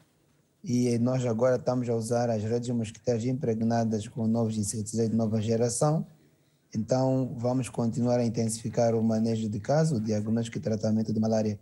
[0.62, 5.40] e nós agora estamos a usar as redes mosquiteiras impregnadas com novos inseticidas de nova
[5.40, 6.06] geração.
[6.74, 11.58] Então, vamos continuar a intensificar o manejo de casos, o diagnóstico e tratamento de malária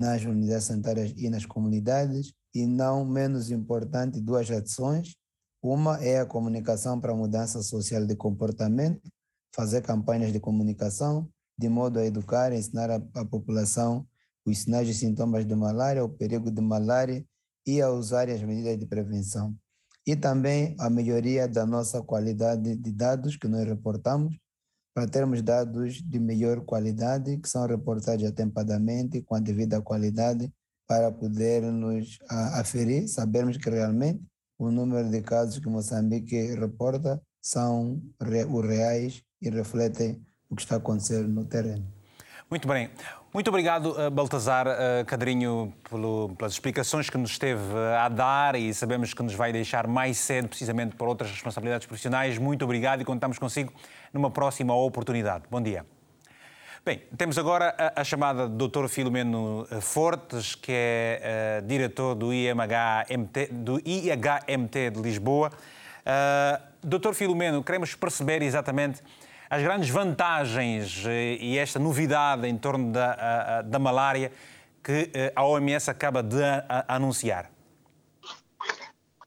[0.00, 2.32] nas unidades sanitárias e nas comunidades.
[2.54, 5.14] E não menos importante, duas ações.
[5.60, 9.02] Uma é a comunicação para a mudança social de comportamento,
[9.54, 11.28] fazer campanhas de comunicação,
[11.58, 14.06] de modo a educar, ensinar a, a população
[14.44, 17.24] os sinais e sintomas de malária, o perigo de malária
[17.66, 19.54] e a usar as medidas de prevenção.
[20.06, 24.36] E também a melhoria da nossa qualidade de dados que nós reportamos,
[24.94, 30.52] para termos dados de melhor qualidade, que são reportados atempadamente, com a devida qualidade,
[30.86, 34.22] para podermos aferir, sabermos que realmente
[34.58, 40.76] o número de casos que Moçambique reporta são os reais e refletem o que está
[40.76, 41.86] acontecendo no terreno.
[42.52, 42.90] Muito bem.
[43.32, 45.72] Muito obrigado, eh, Baltazar eh, Cadrinho,
[46.36, 50.18] pelas explicações que nos esteve eh, a dar e sabemos que nos vai deixar mais
[50.18, 52.36] cedo, precisamente por outras responsabilidades profissionais.
[52.36, 53.72] Muito obrigado e contamos consigo
[54.12, 55.44] numa próxima oportunidade.
[55.50, 55.86] Bom dia.
[56.84, 58.86] Bem, temos agora a, a chamada Dr.
[58.86, 65.50] Filomeno Fortes, que é uh, diretor do IMH-MT, do IHMT de Lisboa.
[66.04, 67.14] Uh, Dr.
[67.14, 69.02] Filomeno, queremos perceber exatamente
[69.52, 74.32] as grandes vantagens eh, e esta novidade em torno da, da malária
[74.82, 76.42] que eh, a OMS acaba de
[76.88, 77.52] anunciar?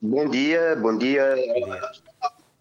[0.01, 1.35] Bom dia, bom dia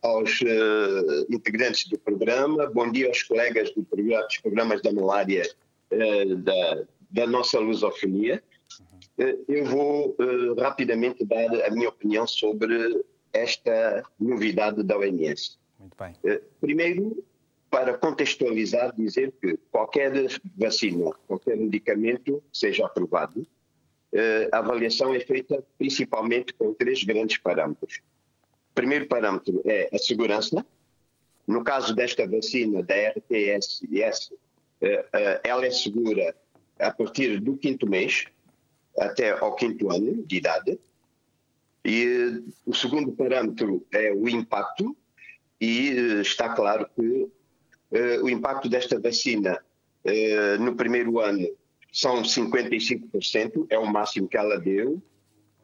[0.03, 5.51] aos uh, integrantes do programa, bom dia aos colegas do programa, dos programas da malária
[5.91, 8.43] uh, da, da nossa lusofonia.
[9.19, 10.15] Uh, eu vou
[10.59, 13.03] rapidamente dar a minha opinião sobre
[13.33, 15.59] esta novidade da OMS.
[15.81, 16.15] Muito bem.
[16.61, 17.25] primeiro,
[17.75, 20.13] para contextualizar, dizer que qualquer
[20.57, 23.47] vacina, qualquer medicamento seja aprovado,
[24.53, 28.01] a avaliação é feita principalmente com três grandes parâmetros
[28.75, 30.67] primeiro parâmetro é a segurança.
[31.47, 34.35] No caso desta vacina, da RTS-S,
[34.81, 36.35] eh, eh, ela é segura
[36.79, 38.25] a partir do quinto mês
[38.99, 40.79] até ao quinto ano de idade.
[41.85, 44.97] E o segundo parâmetro é o impacto,
[45.61, 47.29] e eh, está claro que
[48.23, 49.59] o impacto desta vacina
[50.61, 51.49] no primeiro ano
[51.93, 55.01] são 55%, é o máximo que ela deu,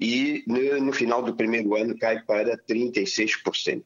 [0.01, 3.83] e no final do primeiro ano cai para 36%.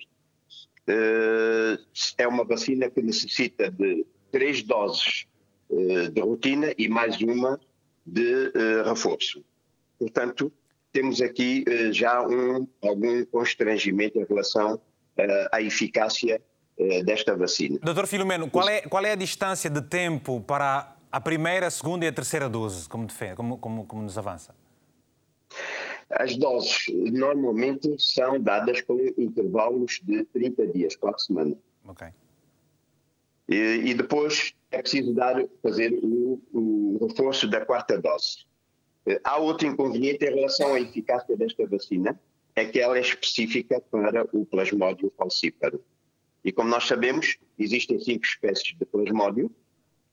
[0.87, 1.79] Eh,
[2.19, 5.27] é uma vacina que necessita de três doses
[5.71, 7.59] eh, de rotina e mais uma
[8.05, 9.43] de eh, reforço.
[9.99, 10.53] Portanto,
[10.93, 14.81] temos aqui já um, algum constrangimento em relação
[15.51, 16.41] à eficácia
[17.05, 17.79] desta vacina.
[17.83, 22.05] Doutor Filomeno, qual é, qual é a distância de tempo para a primeira, a segunda
[22.05, 24.55] e a terceira dose, como, defende, como, como, como nos avança?
[26.11, 31.57] As doses normalmente são dadas com intervalos de 30 dias, 4 semanas.
[31.87, 32.09] Ok.
[33.49, 38.47] E, e depois é preciso dar, fazer o, o, reforço da quarta dose.
[39.07, 42.19] Eh, há outro inconveniente em relação à eficácia desta vacina,
[42.57, 45.83] é que ela é específica para o plasmódio falcíparo.
[46.45, 49.51] E como nós sabemos, existem cinco espécies de plasmódio.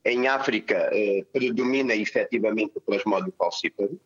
[0.03, 3.99] Em África, eh, predomina efetivamente o plasmódio falcíparo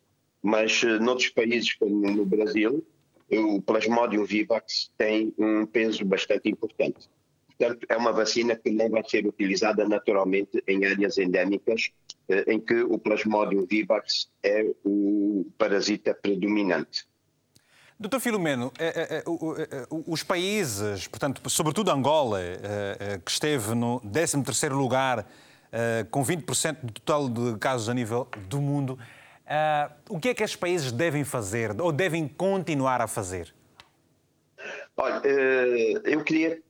[0.45, 2.85] mas uh, noutros países, como no Brasil,
[3.31, 7.09] o Plasmodium vivax tem um peso bastante importante.
[7.47, 11.89] Portanto, é uma vacina que não vai ser utilizada naturalmente em áreas endémicas
[12.29, 17.07] uh, em que o Plasmodium vivax é o parasita predominante.
[17.97, 19.23] Doutor Filomeno, eh,
[19.89, 22.39] os países, portanto, sobretudo Angola,
[23.23, 25.25] que esteve no 13º lugar
[26.11, 28.99] com 20% do total de casos a nível do mundo,
[30.09, 33.53] o que é que estes países devem fazer ou devem continuar a fazer?
[34.97, 36.61] Olha, eh, eu queria,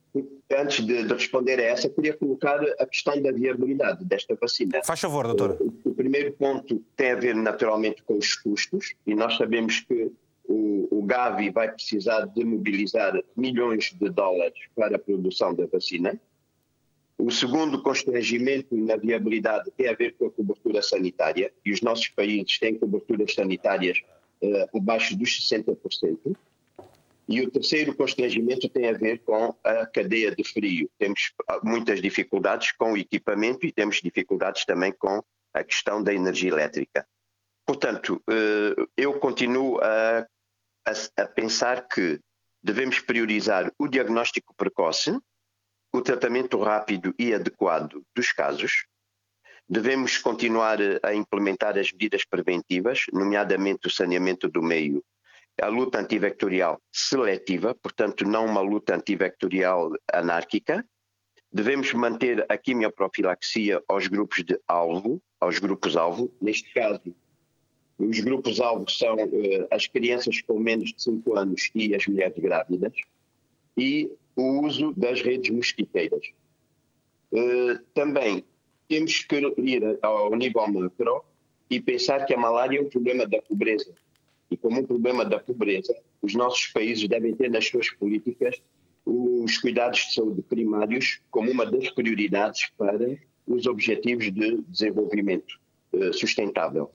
[0.51, 4.82] antes de responder a essa, queria colocar a questão da viabilidade desta vacina.
[4.84, 5.57] Faz favor, doutor.
[5.84, 10.11] O primeiro ponto tem a ver naturalmente com os custos, e nós sabemos que
[10.47, 16.19] o, o Gavi vai precisar de mobilizar milhões de dólares para a produção da vacina.
[17.17, 22.09] O segundo constrangimento na viabilidade tem a ver com a cobertura sanitária, e os nossos
[22.09, 24.01] países têm coberturas sanitárias
[24.41, 26.35] uh, abaixo dos 60%.
[27.27, 30.87] E o terceiro constrangimento tem a ver com a cadeia de frio.
[30.99, 36.13] Temos ah, muitas dificuldades com o equipamento e temos dificuldades também com a questão da
[36.13, 37.07] energia elétrica.
[37.65, 40.27] Portanto, uh, eu continuo a,
[40.86, 42.19] a, a pensar que
[42.61, 45.17] devemos priorizar o diagnóstico precoce,
[45.93, 48.86] o tratamento rápido e adequado dos casos.
[49.67, 55.03] Devemos continuar a implementar as medidas preventivas, nomeadamente o saneamento do meio,
[55.61, 60.86] a luta antivectorial seletiva, portanto, não uma luta antivectorial anárquica.
[61.51, 66.36] Devemos manter a quimioprofilaxia aos grupos de alvo, aos grupos-alvo.
[66.41, 67.15] Neste caso,
[67.97, 72.93] os grupos-alvo são uh, as crianças com menos de 5 anos e as mulheres grávidas.
[73.77, 76.27] E o uso das redes mosquiteiras.
[77.31, 78.43] Uh, também
[78.87, 81.23] temos que ir ao nível macro
[81.69, 83.93] e pensar que a malária é um problema da pobreza.
[84.51, 88.61] E como um problema da pobreza, os nossos países devem ter nas suas políticas
[89.05, 93.17] os cuidados de saúde primários como uma das prioridades para
[93.47, 95.59] os objetivos de desenvolvimento
[95.93, 96.91] uh, sustentável.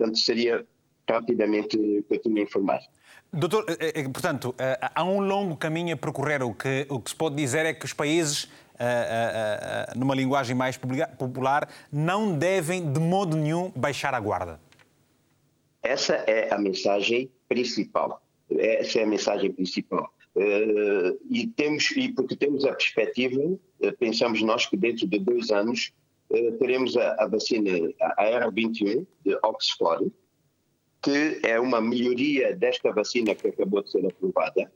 [0.00, 0.66] Portanto, seria
[1.06, 1.76] rapidamente
[2.08, 2.84] eu tinha informado.
[3.30, 6.42] Doutor, eh, eh, portanto, eh, há um longo caminho a percorrer.
[6.42, 8.48] O que, o que se pode dizer é que os países,
[9.94, 10.78] numa linguagem mais
[11.18, 14.58] popular, não devem de modo nenhum baixar a guarda.
[15.82, 18.22] Essa é a mensagem principal.
[18.50, 20.10] Essa é a mensagem principal.
[21.30, 23.58] e temos e porque temos a perspectiva,
[23.98, 25.92] pensamos nós que dentro de dois anos
[26.58, 27.70] teremos a, a vacina
[28.00, 30.12] a R21 de Oxford,
[31.02, 34.70] que é uma melhoria desta vacina que acabou de ser aprovada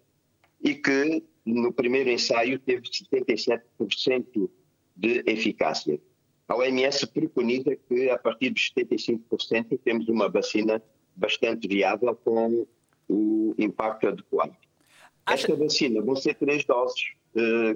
[0.62, 4.50] e que no primeiro ensaio teve 77%
[4.96, 6.00] de eficácia.
[6.48, 10.82] A OMS preconiza que a partir dos 75% temos uma vacina
[11.14, 12.66] bastante viável com
[13.09, 14.57] o impacto adequado.
[15.26, 17.12] Esta vacina vão ser três doses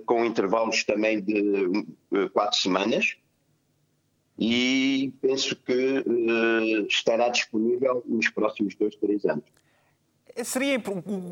[0.07, 3.17] com intervalos também de quatro semanas
[4.39, 6.05] e penso que
[6.89, 9.45] estará disponível nos próximos dois, três anos.
[10.45, 10.81] Seria,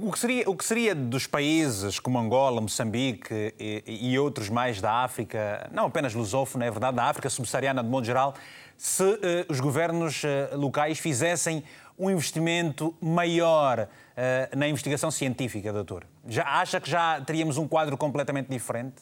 [0.03, 4.81] o, que seria, o que seria dos países como Angola, Moçambique e, e outros mais
[4.81, 8.35] da África, não apenas lusófono, é verdade, da África subsaariana de modo geral,
[8.77, 9.17] se uh,
[9.49, 11.63] os governos uh, locais fizessem
[11.97, 16.05] um investimento maior uh, na investigação científica, doutor?
[16.27, 18.97] Já acha que já teríamos um quadro completamente diferente?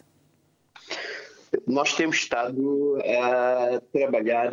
[1.67, 4.51] Nós temos estado a trabalhar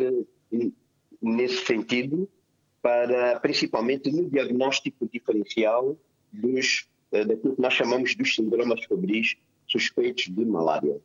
[1.20, 2.28] nesse sentido
[2.80, 5.96] para principalmente no diagnóstico diferencial
[6.32, 9.36] dos, eh, daquilo que nós chamamos dos síndromes febris
[9.66, 11.00] suspeitos de malária.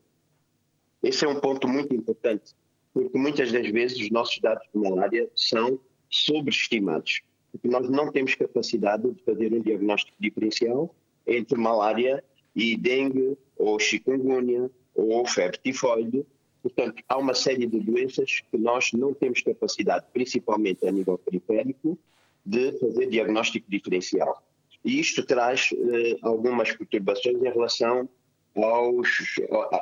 [1.03, 2.55] Esse é um ponto muito importante,
[2.93, 5.79] porque muitas das vezes os nossos dados de malária são
[6.09, 7.21] sobreestimados,
[7.51, 10.93] porque nós não temos capacidade de fazer um diagnóstico diferencial
[11.25, 12.23] entre malária
[12.55, 16.25] e dengue, ou chikungunya, ou febre tifoide,
[16.61, 21.97] Portanto, há uma série de doenças que nós não temos capacidade, principalmente a nível periférico,
[22.45, 24.43] de fazer diagnóstico diferencial.
[24.83, 28.09] E isto traz eh, algumas perturbações em relação
[28.55, 29.35] aos,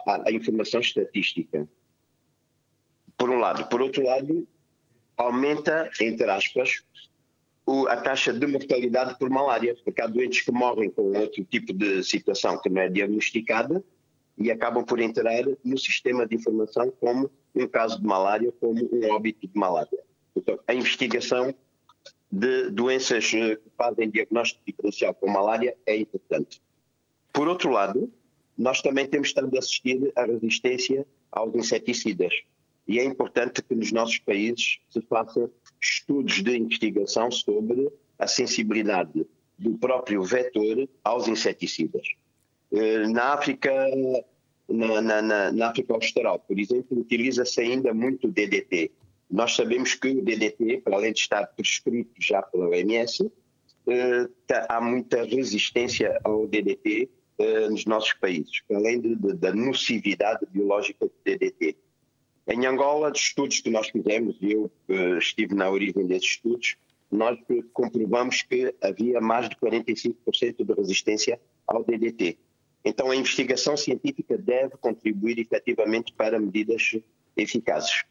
[0.05, 1.67] à, à informação estatística.
[3.17, 3.67] Por um lado.
[3.67, 4.47] Por outro lado,
[5.17, 6.83] aumenta, entre aspas,
[7.87, 12.03] a taxa de mortalidade por malária, porque há doentes que morrem com outro tipo de
[12.03, 13.83] situação que não é diagnosticada
[14.37, 19.11] e acabam por entrar no sistema de informação como um caso de malária, como um
[19.11, 19.99] óbito de malária.
[20.35, 21.53] Então, a investigação
[22.29, 26.61] de doenças eh, que fazem diagnóstico diferencial com malária é importante.
[27.31, 28.11] Por outro lado,
[28.57, 32.33] nós também temos estado a assistir à resistência aos inseticidas.
[32.87, 35.49] E é importante que nos nossos países se façam
[35.81, 39.25] estudos de investigação sobre a sensibilidade
[39.57, 42.07] do próprio vetor aos inseticidas.
[42.75, 43.71] Eh, na África,
[44.67, 48.91] na, na, na África Austral, por exemplo, utiliza-se ainda muito DDT.
[49.31, 53.31] Nós sabemos que o DDT, para além de estar prescrito já pela OMS,
[53.87, 57.09] eh, tá, há muita resistência ao DDT
[57.39, 61.77] eh, nos nossos países, além de, de, da nocividade biológica do DDT.
[62.45, 64.69] Em Angola, dos estudos que nós fizemos, e eu
[65.17, 66.75] estive na origem desses estudos,
[67.09, 67.39] nós
[67.73, 72.37] comprovamos que havia mais de 45% de resistência ao DDT.
[72.85, 76.91] Então, a investigação científica deve contribuir efetivamente para medidas
[77.35, 78.03] eficazes.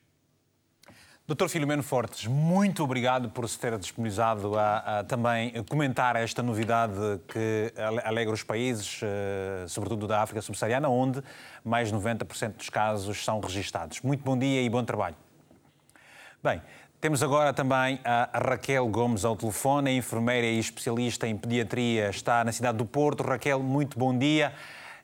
[1.26, 6.92] Doutor Filomeno Fortes, muito obrigado por se ter disponibilizado a, a, também comentar esta novidade
[7.28, 7.72] que
[8.04, 11.22] alegra os países, eh, sobretudo da África subsaariana, onde
[11.64, 14.02] mais de 90% dos casos são registados.
[14.02, 15.16] Muito bom dia e bom trabalho.
[16.42, 16.60] Bem,
[17.04, 22.42] temos agora também a Raquel Gomes ao telefone, a enfermeira e especialista em pediatria, está
[22.42, 23.22] na cidade do Porto.
[23.22, 24.54] Raquel, muito bom dia.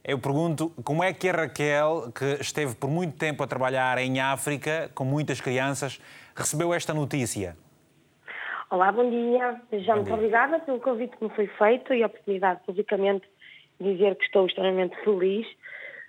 [0.02, 4.18] Eu pergunto como é que a Raquel, que esteve por muito tempo a trabalhar em
[4.18, 6.00] África com muitas crianças,
[6.34, 7.54] recebeu esta notícia?
[8.70, 9.60] Olá, bom dia.
[9.70, 13.28] Já muito obrigada pelo convite que me foi feito e a oportunidade de publicamente
[13.78, 15.46] dizer que estou extremamente feliz.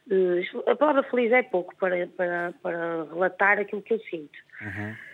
[0.09, 4.39] Eh, a palavra feliz é pouco para, para, para relatar aquilo que eu sinto.
[4.61, 5.10] Uhum.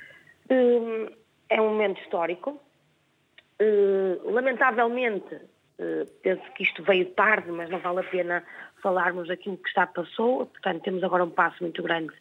[0.49, 1.13] Eh,
[1.49, 2.59] é um momento histórico.
[3.59, 5.37] Eh, lamentavelmente,
[6.23, 8.43] penso que isto veio tarde, mas não vale a pena
[8.81, 10.47] falarmos daquilo que está passou.
[10.47, 12.13] Portanto, temos agora um passo muito grande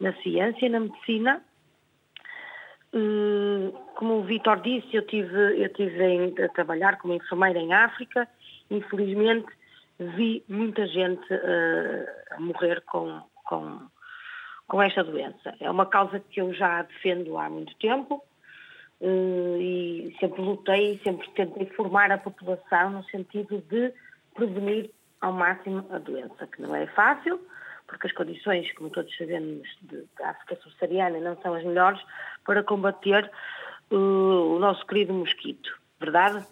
[0.00, 1.42] na ciência, na medicina.
[3.96, 8.26] Como o Vitor disse, eu tive, eu tive a trabalhar como enfermeira em África.
[8.70, 9.48] Infelizmente,
[9.98, 11.26] vi muita gente
[12.30, 13.80] a morrer com, com,
[14.68, 15.54] com esta doença.
[15.60, 18.22] É uma causa que eu já defendo há muito tempo
[19.00, 23.92] uh, e sempre lutei, sempre tentei formar a população no sentido de
[24.34, 24.90] prevenir
[25.20, 27.40] ao máximo a doença, que não é fácil,
[27.86, 32.00] porque as condições, como todos sabemos, de, África subsaariana não são as melhores
[32.44, 33.30] para combater
[33.90, 36.44] uh, o nosso querido mosquito, verdade?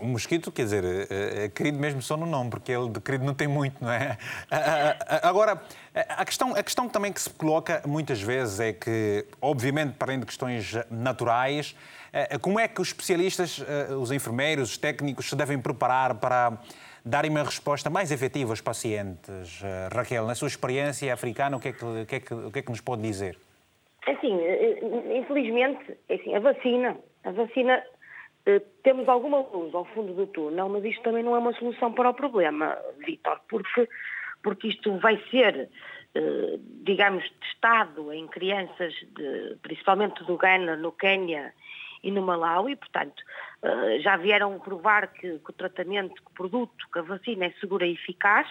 [0.00, 3.24] O mosquito, quer dizer, é, é querido mesmo só no nome, porque ele de querido
[3.24, 4.18] não tem muito, não é?
[5.22, 5.62] Agora,
[5.94, 10.20] a questão, a questão também que se coloca muitas vezes é que, obviamente, para além
[10.20, 11.76] de questões naturais,
[12.12, 13.62] eh, como é que os especialistas,
[14.00, 16.58] os enfermeiros, os técnicos se devem preparar para
[17.04, 19.62] darem uma resposta mais efetiva aos pacientes?
[19.94, 22.58] Raquel, na sua experiência africana, o que é que, o que, é que, o que,
[22.58, 23.38] é que nos pode dizer?
[24.06, 24.40] Assim,
[25.14, 27.82] infelizmente, assim, a vacina, a vacina
[28.82, 32.10] temos alguma luz ao fundo do túnel, mas isto também não é uma solução para
[32.10, 33.88] o problema, Vítor, porque,
[34.42, 35.68] porque isto vai ser,
[36.82, 41.52] digamos, testado em crianças, de, principalmente do Ghana, no Quênia
[42.02, 43.22] e no Malawi, portanto,
[43.62, 47.50] uh, já vieram provar que, que, o tratamento, que o produto, que a vacina é
[47.60, 48.48] segura e eficaz.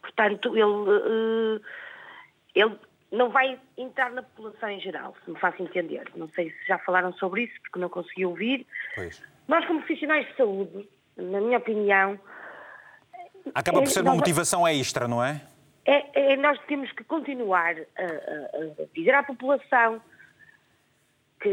[0.00, 1.60] Portanto, ele,
[2.54, 2.78] ele
[3.10, 6.04] não vai entrar na população em geral, se me faço entender.
[6.14, 8.66] Não sei se já falaram sobre isso, porque não consegui ouvir.
[8.94, 9.22] Pois.
[9.46, 12.18] Nós, como profissionais de saúde, na minha opinião.
[13.54, 15.40] Acaba por ser uma motivação extra, não é?
[15.84, 20.00] É, é, nós temos que continuar a, a, a, dizer à população
[21.40, 21.50] que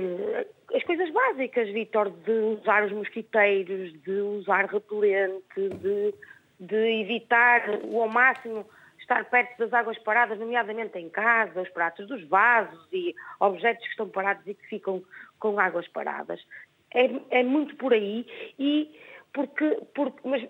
[0.73, 6.15] as coisas básicas, Vitor, de usar os mosquiteiros, de usar repelente, de,
[6.59, 8.65] de evitar o ao máximo
[9.03, 13.91] estar perto das águas paradas, nomeadamente em casa, os pratos dos vasos e objetos que
[13.91, 15.03] estão parados e que ficam
[15.39, 16.41] com águas paradas.
[16.93, 18.25] É, é muito por aí
[18.57, 18.99] e
[19.33, 20.47] porque, porque mas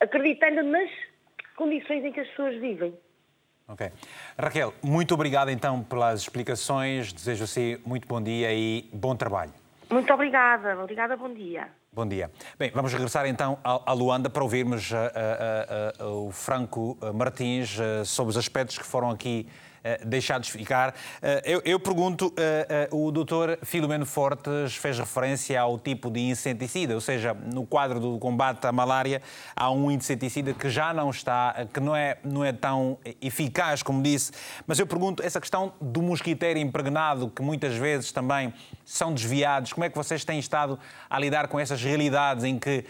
[0.00, 0.90] acreditando nas
[1.56, 2.94] condições em que as pessoas vivem.
[3.68, 3.90] Ok.
[4.38, 7.12] Raquel, muito obrigado então pelas explicações.
[7.12, 9.52] Desejo assim muito bom dia e bom trabalho.
[9.90, 10.78] Muito obrigada.
[10.82, 11.68] Obrigada, bom dia.
[11.94, 12.30] Bom dia.
[12.58, 17.76] Bem, vamos regressar então a Luanda para ouvirmos uh, uh, uh, o Franco Martins
[18.06, 19.71] sobre os aspectos que foram aqui eh,
[20.06, 20.94] deixados ficar.
[21.20, 26.94] Eh, eu, eu pergunto, eh, o doutor Filomeno Fortes fez referência ao tipo de inseticida,
[26.94, 29.20] ou seja, no quadro do combate à malária
[29.56, 34.02] há um inseticida que já não está, que não é, não é tão eficaz, como
[34.02, 34.32] disse,
[34.66, 38.52] mas eu pergunto, essa questão do mosquiteiro impregnado, que muitas vezes também
[38.84, 40.78] são desviados, como é que vocês têm estado
[41.08, 42.84] a lidar com essas realidades em que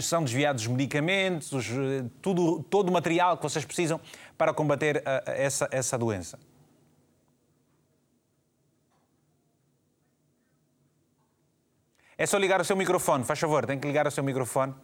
[0.00, 1.70] são desviados os medicamentos,
[2.20, 4.00] tudo, todo o material que vocês precisam
[4.38, 6.38] para combater uh, essa, essa doença?
[12.16, 14.74] É só ligar o seu microfone, faz favor, tem que ligar o seu microfone.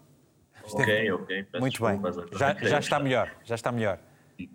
[0.73, 1.45] Ok, ok.
[1.45, 2.01] Peço Muito bem,
[2.33, 3.99] já, já está melhor, já está melhor.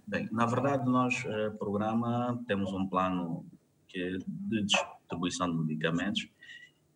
[0.06, 3.46] Bem, na verdade, nós, uh, programa, temos um plano
[3.88, 6.30] que é de distribuição de medicamentos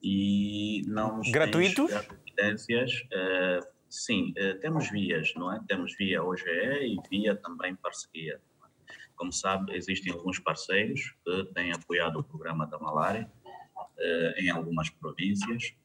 [0.02, 1.92] e não gratuitos?
[2.28, 5.64] evidências uh, Sim, eh, temos vias, não é?
[5.68, 8.42] Temos via OGE e via também parceria.
[9.16, 13.32] Como sabe, existem alguns parceiros que têm apoiado o programa da malária
[14.00, 15.76] eh, em algumas províncias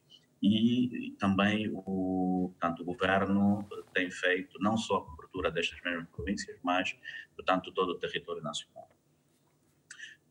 [0.41, 6.57] e, também o, tanto o governo tem feito não só a cobertura destas mesmas províncias,
[6.63, 6.97] mas,
[7.35, 8.89] portanto, todo o território nacional.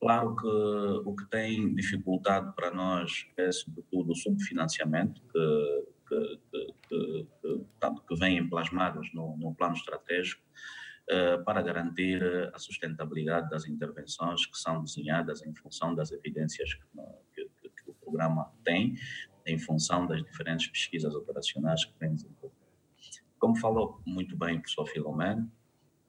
[0.01, 7.27] Claro que o que tem dificultado para nós é, sobretudo, o subfinanciamento, que que, que,
[7.41, 10.43] que, que vêm plasmadas no, no plano estratégico
[11.11, 12.23] uh, para garantir
[12.55, 16.75] a sustentabilidade das intervenções que são desenhadas em função das evidências
[17.35, 17.49] que,
[17.87, 18.97] o programa tem,
[19.47, 22.53] em função das diferentes pesquisas operacionais que vem desenvolvendo.
[23.39, 25.51] Como falou muito bem o professor Filomeno,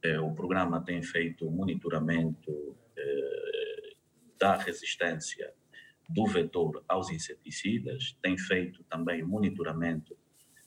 [0.01, 3.93] eh, o programa tem feito monitoramento eh,
[4.39, 5.53] da resistência
[6.09, 10.17] do vetor aos inseticidas, tem feito também monitoramento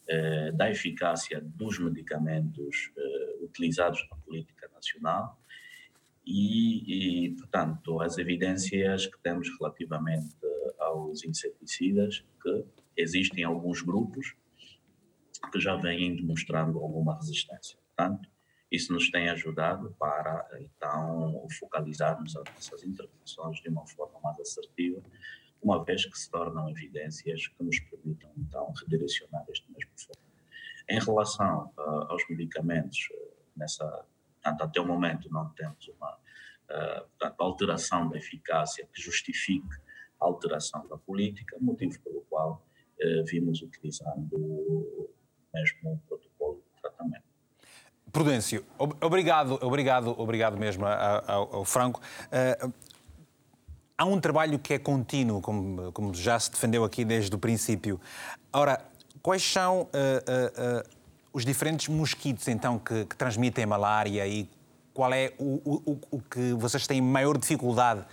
[0.09, 5.39] eh, da eficácia dos medicamentos eh, utilizados na política nacional
[6.25, 10.37] e, e, portanto, as evidências que temos relativamente
[10.79, 12.65] aos inseticidas, que
[12.97, 14.35] existem alguns grupos
[15.51, 17.79] que já vêm demonstrando alguma resistência.
[17.87, 18.29] Portanto,
[18.73, 25.03] isso nos tem ajudado para, então, focalizarmos as nossas intervenções de uma forma mais assertiva,
[25.63, 30.19] uma vez que se tornam evidências que nos permitam, então, redirecionar este mesmo foco.
[30.89, 34.07] Em relação uh, aos medicamentos, uh, nessa,
[34.43, 39.77] portanto, até o momento não temos uma uh, portanto, alteração da eficácia que justifique
[40.19, 42.67] a alteração da política, motivo pelo qual
[43.27, 45.11] vimos utilizando o
[45.53, 47.32] mesmo protocolo de tratamento.
[48.13, 48.63] Prudêncio,
[49.01, 51.99] obrigado, obrigado, obrigado mesmo ao, ao Franco.
[52.27, 52.73] Uh,
[53.97, 57.99] há um trabalho que é contínuo, como, como, já se defendeu aqui desde o princípio.
[58.53, 58.85] Ora,
[59.23, 60.89] quais são uh, uh,
[61.33, 64.47] os diferentes mosquitos então que, que, transmitem malária e
[64.93, 68.05] qual é o, o, o que vocês têm maior dificuldade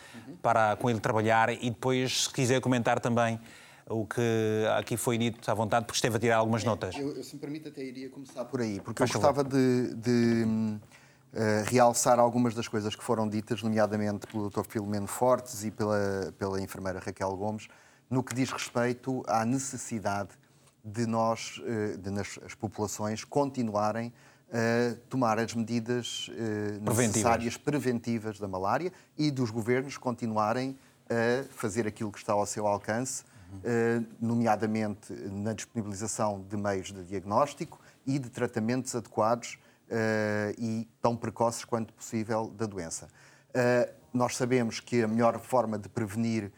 [0.42, 3.38] para com ele trabalhar e depois, se quiser comentar também
[3.90, 4.22] o que
[4.78, 6.96] aqui foi dito à vontade, porque esteve a tirar algumas notas.
[6.96, 9.96] Eu, eu se me permite, até iria começar por aí, porque Faz eu gostava de,
[9.96, 10.80] de uh,
[11.66, 14.64] realçar algumas das coisas que foram ditas, nomeadamente pelo Dr.
[14.70, 17.68] Filomeno Fortes e pela, pela enfermeira Raquel Gomes,
[18.10, 20.30] no que diz respeito à necessidade
[20.86, 24.14] de nós, uh, de nas, as populações, continuarem
[24.52, 30.78] a tomar as medidas uh, necessárias preventivas da malária e dos governos continuarem
[31.10, 33.24] a fazer aquilo que está ao seu alcance
[34.20, 41.66] nomeadamente na disponibilização de meios de diagnóstico e de tratamentos adequados eh, e tão precoces
[41.66, 43.08] quanto possível da doença.
[43.54, 46.52] Eh, nós sabemos que a melhor forma de prevenir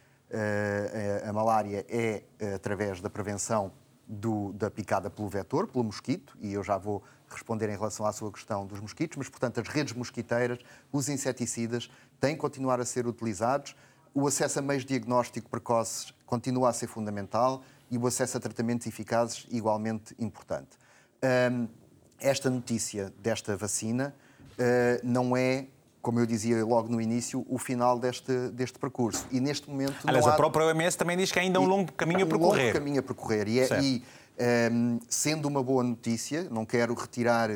[1.26, 2.24] a, a malária é
[2.56, 3.74] através da prevenção
[4.12, 8.12] do, da picada pelo vetor, pelo mosquito, e eu já vou responder em relação à
[8.12, 10.60] sua questão dos mosquitos, mas, portanto, as redes mosquiteiras,
[10.92, 11.90] os inseticidas
[12.20, 13.76] têm que continuar a ser utilizados.
[14.14, 18.40] O acesso a meios de diagnóstico precoces continua a ser fundamental e o acesso a
[18.40, 20.70] tratamentos eficazes igualmente importante.
[21.24, 21.68] Um,
[22.20, 24.14] esta notícia desta vacina
[24.54, 25.68] uh, não é
[26.02, 29.26] como eu dizia logo no início, o final deste, deste percurso.
[29.32, 29.96] E neste momento.
[30.06, 30.34] Aliás, há...
[30.34, 32.62] a própria OMS também diz que ainda há um longo caminho a percorrer.
[32.62, 33.48] Um longo caminho a percorrer.
[33.48, 34.04] E, é, e
[34.72, 37.54] um, sendo uma boa notícia, não quero retirar uh,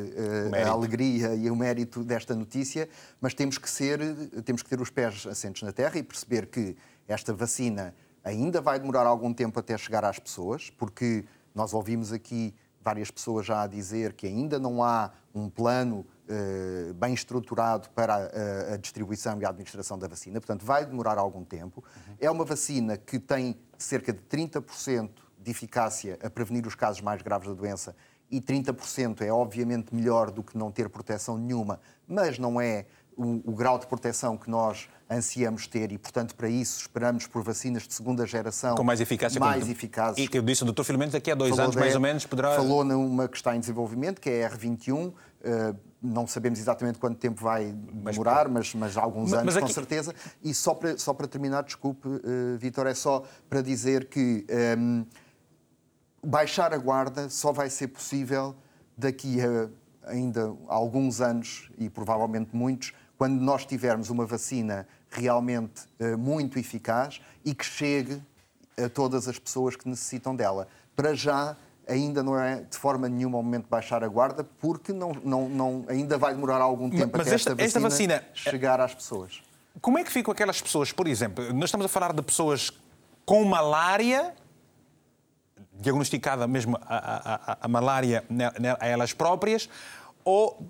[0.65, 2.87] a alegria e o mérito desta notícia,
[3.19, 3.99] mas temos que, ser,
[4.43, 6.75] temos que ter os pés assentos na terra e perceber que
[7.07, 12.53] esta vacina ainda vai demorar algum tempo até chegar às pessoas, porque nós ouvimos aqui
[12.81, 18.15] várias pessoas já a dizer que ainda não há um plano uh, bem estruturado para
[18.15, 21.83] a, a, distribuição e a administração da vacina, portanto, vai demorar algum tempo.
[22.07, 22.15] Uhum.
[22.19, 25.09] É uma vacina que tem cerca de 30%
[25.45, 27.95] de eficácia a prevenir os casos mais graves da doença
[28.31, 33.51] e 30% é obviamente melhor do que não ter proteção nenhuma, mas não é o,
[33.51, 37.83] o, grau de proteção que nós ansiamos ter e, portanto, para isso esperamos por vacinas
[37.83, 39.39] de segunda geração com mais eficácia.
[39.39, 40.17] Mais eficazes.
[40.17, 40.83] E que eu disse o Dr.
[40.83, 42.55] Filomeno daqui a dois falou anos, mais ou menos, poderá...
[42.55, 44.91] Falou numa que está em desenvolvimento, que é a R21.
[44.91, 49.57] Uh, eh, não sabemos exatamente quanto tempo vai demorar, mas, mas alguns mas, anos, mas
[49.57, 49.67] aqui...
[49.67, 50.13] com certeza.
[50.43, 54.53] E só para, só para terminar, desculpe, uh, Vitor, é só para dizer que um,
[54.53, 55.05] ehm,
[56.25, 58.55] baixar a guarda só vai ser possível
[58.97, 59.69] daqui a
[60.07, 67.21] ainda alguns anos, e provavelmente muitos, quando nós tivermos uma vacina realmente uh, muito eficaz
[67.43, 68.21] e que chegue
[68.77, 70.67] a todas as pessoas que necessitam dela.
[70.95, 71.55] Para já,
[71.87, 75.49] ainda não é de forma nenhuma o momento de baixar a guarda, porque não, não,
[75.49, 78.93] não, ainda vai demorar algum tempo Mas até esta, esta, vacina, esta vacina chegar às
[78.93, 79.41] pessoas.
[79.81, 82.71] Como é que ficam aquelas pessoas, por exemplo, nós estamos a falar de pessoas
[83.25, 84.33] com malária,
[85.85, 88.23] diagnosticada mesmo a, a, a, a malária
[88.79, 89.69] a elas próprias,
[90.23, 90.67] ou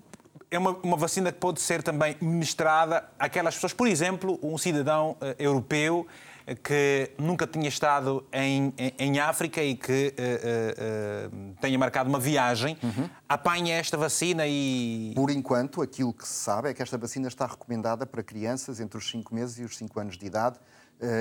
[0.50, 5.16] é uma, uma, vacina que pode ser também ministrada àquelas pessoas, por exemplo, um cidadão
[5.20, 6.06] uh, europeu
[6.46, 12.08] eh, que nunca tinha estado em, em, em África e que uh, uh, tenha marcado
[12.08, 13.08] uma viagem, uhum.
[13.28, 15.12] apanha esta vacina e.
[15.16, 18.98] Por enquanto, aquilo que se sabe é que esta vacina está recomendada para crianças entre
[18.98, 20.58] os 5 meses e os 5 anos de idade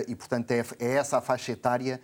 [0.08, 2.00] e, portanto, é, é essa a faixa etária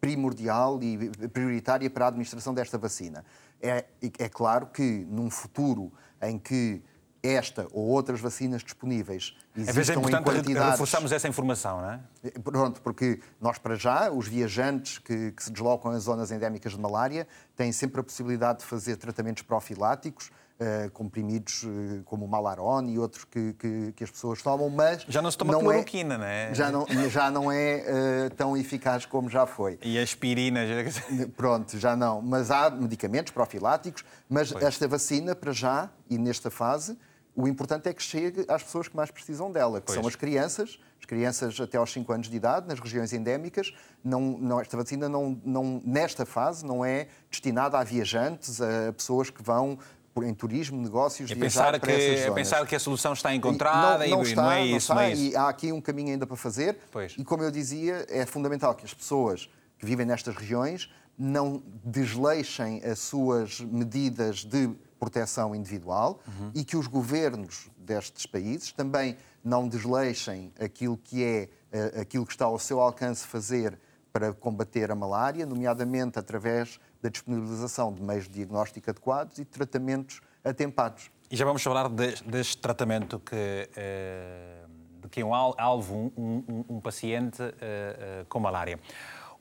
[0.00, 3.24] primordial e prioritária para a administração desta vacina.
[3.60, 3.84] É,
[4.18, 5.92] é claro que num futuro
[6.22, 6.82] em que
[7.22, 10.70] esta ou outras vacinas disponíveis existam é importante em quantidades...
[10.72, 12.00] reforçamos essa informação, não é?
[12.42, 16.80] Pronto, porque nós para já, os viajantes que, que se deslocam em zonas endémicas de
[16.80, 17.26] malária
[17.56, 20.30] têm sempre a possibilidade de fazer tratamentos profiláticos,
[20.60, 25.04] uh, comprimidos uh, como o Malaron e outros que, que, que, as pessoas tomam, mas...
[25.08, 26.54] Já não se toma não é- cloroquina, é, não é?
[26.54, 27.84] Já não, já não é
[28.26, 29.78] uh, tão eficaz como já foi.
[29.82, 30.66] E aspirina?
[30.66, 30.74] Já...
[31.36, 32.20] Pronto, já não.
[32.22, 34.64] Mas há medicamentos profiláticos, mas pois.
[34.64, 36.96] esta vacina, para já, e nesta fase,
[37.36, 39.98] o importante é que chegue às pessoas que mais precisam dela, que pois.
[39.98, 43.74] são as crianças, as crianças até aos 5 anos de idade, nas regiões endémicas.
[44.02, 49.28] Não, não, esta vacina, não, não, nesta fase, não é destinada a viajantes, a pessoas
[49.28, 49.78] que vão
[50.24, 54.18] em turismo, negócios, é pensar que É pensar que a solução está encontrada e não,
[54.18, 54.88] não, está, não é isso.
[54.88, 55.22] Não, não é isso.
[55.22, 56.78] E há aqui um caminho ainda para fazer.
[56.90, 57.14] Pois.
[57.18, 59.48] E como eu dizia, é fundamental que as pessoas
[59.78, 66.50] que vivem nestas regiões não desleixem as suas medidas de proteção individual uhum.
[66.54, 72.32] e que os governos destes países também não desleixem aquilo que é uh, aquilo que
[72.32, 73.78] está ao seu alcance fazer
[74.12, 79.50] para combater a malária, nomeadamente através da disponibilização de meios de diagnóstico adequados e de
[79.50, 81.10] tratamentos atempados.
[81.30, 84.64] E já vamos falar de, deste tratamento que, eh,
[85.02, 88.78] de que é um alvo um, um, um paciente uh, uh, com malária.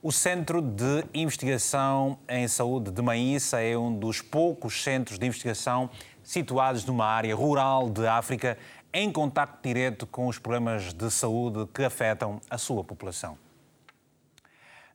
[0.02, 5.90] O Centro de Investigação em Saúde de Maíssa é um dos poucos centros de investigação
[6.24, 8.58] situados numa área rural de África
[8.94, 13.38] em contato direto com os problemas de saúde que afetam a sua população.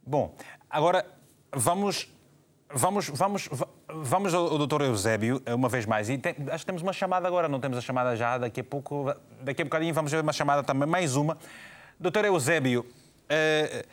[0.06, 0.34] Bom,
[0.68, 1.04] agora
[1.52, 2.08] vamos
[2.72, 3.48] Vamos, vamos,
[3.88, 6.08] vamos ao doutor Eusébio, uma vez mais.
[6.08, 8.64] E tem, acho que temos uma chamada agora, não temos a chamada já, daqui a
[8.64, 9.12] pouco,
[9.42, 11.36] daqui a bocadinho vamos ver uma chamada também, mais uma.
[11.98, 13.86] Doutor Eusébio, uh,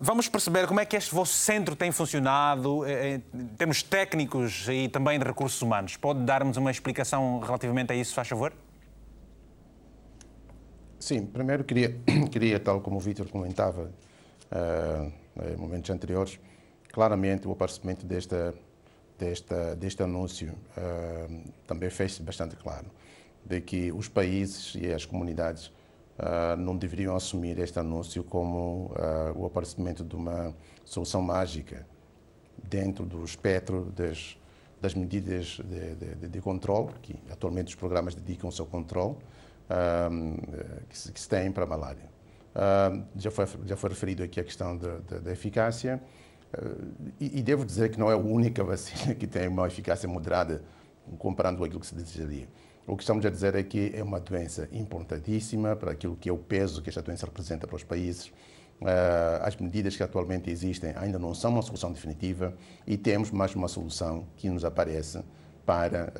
[0.00, 4.88] Vamos perceber como é que este vosso centro tem funcionado eh, em termos técnicos e
[4.88, 5.96] também de recursos humanos.
[5.96, 8.52] Pode dar-nos uma explicação relativamente a isso, faz favor?
[10.98, 11.94] Sim, primeiro queria,
[12.32, 13.90] queria tal como o Vítor comentava
[14.50, 15.12] uh,
[15.52, 16.40] em momentos anteriores,
[16.92, 18.54] claramente o aparecimento desta,
[19.18, 22.86] desta, deste anúncio uh, também fez-se bastante claro
[23.44, 29.36] de que os países e as comunidades uh, não deveriam assumir este anúncio como uh,
[29.36, 31.86] o aparecimento de uma solução mágica
[32.62, 34.38] dentro do espectro das,
[34.80, 39.16] das medidas de, de, de controle, que atualmente os programas dedicam-se ao controle,
[40.88, 42.10] que, se, que, se, tem para a malária.
[43.16, 46.00] já, foi, já foi referido aqui a questão da eficácia,
[47.18, 50.62] e, devo dizer que não é a única vacina que tem uma eficácia moderada
[51.18, 52.48] comparando com aquilo que se desejaria.
[52.86, 56.32] O que estamos a dizer é que é uma doença importantíssima para aquilo que é
[56.32, 58.32] o peso que esta doença representa para os países.
[58.80, 62.52] Uh, as medidas que atualmente existem ainda não são uma solução definitiva
[62.84, 65.22] e temos mais uma solução que nos aparece
[65.64, 66.12] para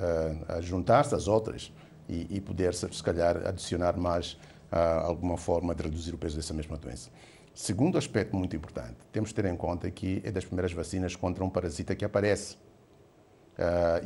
[0.58, 1.72] uh, juntar-se às outras
[2.08, 4.34] e, e poder, se calhar, adicionar mais
[4.70, 7.10] uh, alguma forma de reduzir o peso dessa mesma doença.
[7.54, 11.44] Segundo aspecto muito importante, temos de ter em conta que é das primeiras vacinas contra
[11.44, 12.56] um parasita que aparece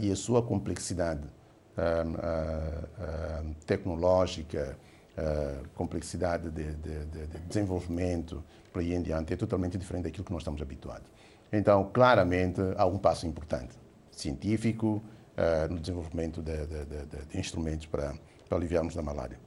[0.01, 1.23] e a sua complexidade
[3.65, 4.77] tecnológica,
[5.75, 8.43] complexidade de, de, de, desenvolvimento,
[8.73, 11.09] por aí em diante, é totalmente diferente daquilo que nós estamos habituados.
[11.53, 13.77] Então, claramente, há um passo importante,
[14.11, 15.01] científico,
[15.71, 18.13] no desenvolvimento de, instrumentos para,
[18.49, 19.39] para aliviarmos da malária.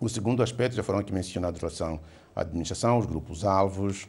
[0.00, 2.00] O segundo aspecto, já foram aqui mencionados em relação
[2.34, 4.08] à administração, os grupos-alvos,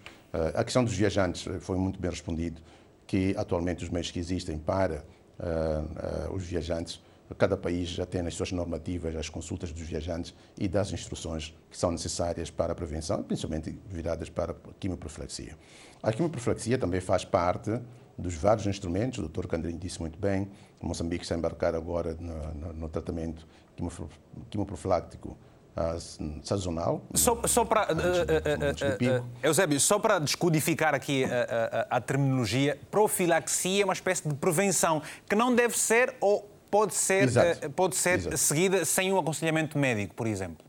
[0.54, 2.62] a questão dos viajantes foi muito bem respondido,
[3.08, 5.06] que atualmente os meios que existem para
[5.40, 7.00] uh, os viajantes
[7.38, 11.78] Cada país já tem as suas normativas, as consultas dos viajantes e das instruções que
[11.78, 15.58] são necessárias para a prevenção, principalmente viradas para a quimioprofilaxia.
[16.04, 17.82] A quimioprofilaxia também faz parte
[18.16, 19.48] dos vários instrumentos, o Dr.
[19.48, 20.48] Candrinho disse muito bem,
[20.80, 23.46] Moçambique está a embarcar agora no, no, no tratamento
[24.52, 25.36] quimoprofiláctico
[25.76, 26.00] uh,
[26.44, 27.02] sazonal.
[27.14, 33.84] Só, só para, uh, uh, Eusébio, só para descodificar aqui a, a, a terminologia, profilaxia
[33.84, 38.38] é uma espécie de prevenção que não deve ser ou pode ser, uh, pode ser
[38.38, 40.66] seguida sem um aconselhamento médico, por exemplo?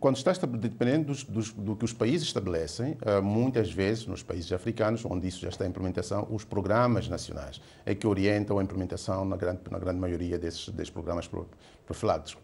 [0.00, 5.04] Quando está dependendo dos, dos, do que os países estabelecem, muitas vezes nos países africanos,
[5.04, 9.36] onde isso já está em implementação, os programas nacionais é que orientam a implementação na
[9.36, 11.28] grande, na grande maioria desses, desses programas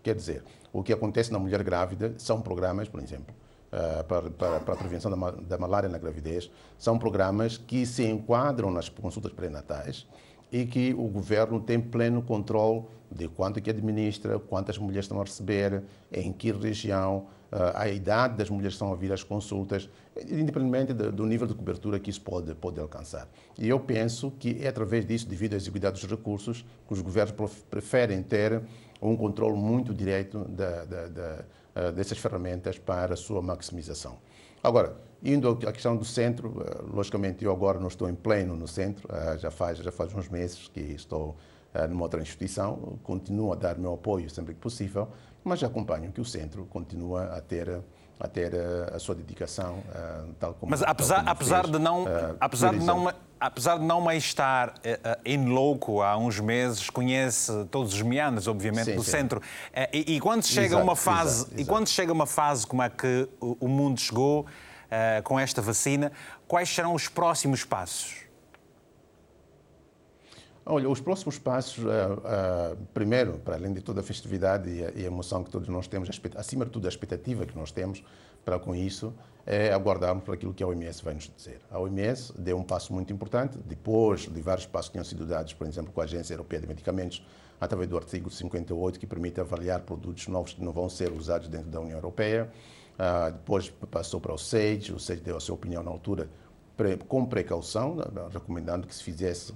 [0.03, 3.35] Quer dizer, o que acontece na mulher grávida são programas, por exemplo,
[3.69, 8.03] Uh, para, para, para, a prevenção da, da, malária na gravidez, são programas que se
[8.03, 10.07] enquadram nas consultas pré-natais
[10.51, 15.25] e que o governo tem pleno controle de quanto que administra, quantas mulheres estão a
[15.25, 15.83] receber,
[16.13, 20.93] em que região, eh, a idade das mulheres que estão a vir às consultas, independentemente
[20.93, 23.27] do nível de cobertura que isso pode, pode alcançar.
[23.59, 27.35] E eu penso que é através disso, devido à exiguidade dos recursos, que os governos
[27.71, 28.63] preferem ter
[29.01, 31.45] um controle muito direto da, da, da,
[31.75, 34.19] eh, dessas ferramentas para a sua maximização.
[34.63, 38.67] Agora, indo à questão do centro, eh, logicamente eu agora não estou em pleno no
[38.67, 41.37] centro, eh, já faz, já faz uns meses que estou
[41.91, 45.07] numa outra instituição, continuo a dar meu apoio sempre que possível,
[45.45, 47.81] mas acompanho que o centro continua a ter
[48.21, 48.53] a ter
[48.93, 49.79] a sua dedicação
[50.41, 52.05] tal como Mas apesar como apesar fez, de não
[52.41, 54.75] apesar de não apesar de não mais estar
[55.25, 59.13] em louco há uns meses conhece todos os meandros obviamente sim, do sim.
[59.13, 59.41] centro
[59.93, 61.61] e, e, quando chega exato, uma fase exato, exato.
[61.61, 64.47] e quando chega uma fase como a que o mundo chegou
[65.25, 66.13] com esta vacina.
[66.47, 68.28] Quais serão os próximos passos?
[70.71, 74.91] Olha, os próximos passos, uh, uh, primeiro, para além de toda a festividade e a,
[74.91, 78.05] e a, emoção que todos nós temos, acima de tudo a expectativa que nós temos
[78.45, 79.15] para com isso,
[79.47, 81.63] é aguardarmos por aquilo que a OMS vai nos dizer.
[81.71, 85.55] A OMS deu um passo muito importante, depois de vários passos que tinham sido dados,
[85.55, 87.27] por exemplo, com a Agência Europeia de Medicamentos,
[87.59, 91.71] através do artigo 58, que permite avaliar produtos novos que não vão ser usados dentro
[91.71, 92.53] da União Europeia.
[92.99, 96.29] Uh, depois passou para o SAGE, o SAGE deu a sua opinião na altura
[97.09, 99.53] com precaução, né, recomendando que se fizesse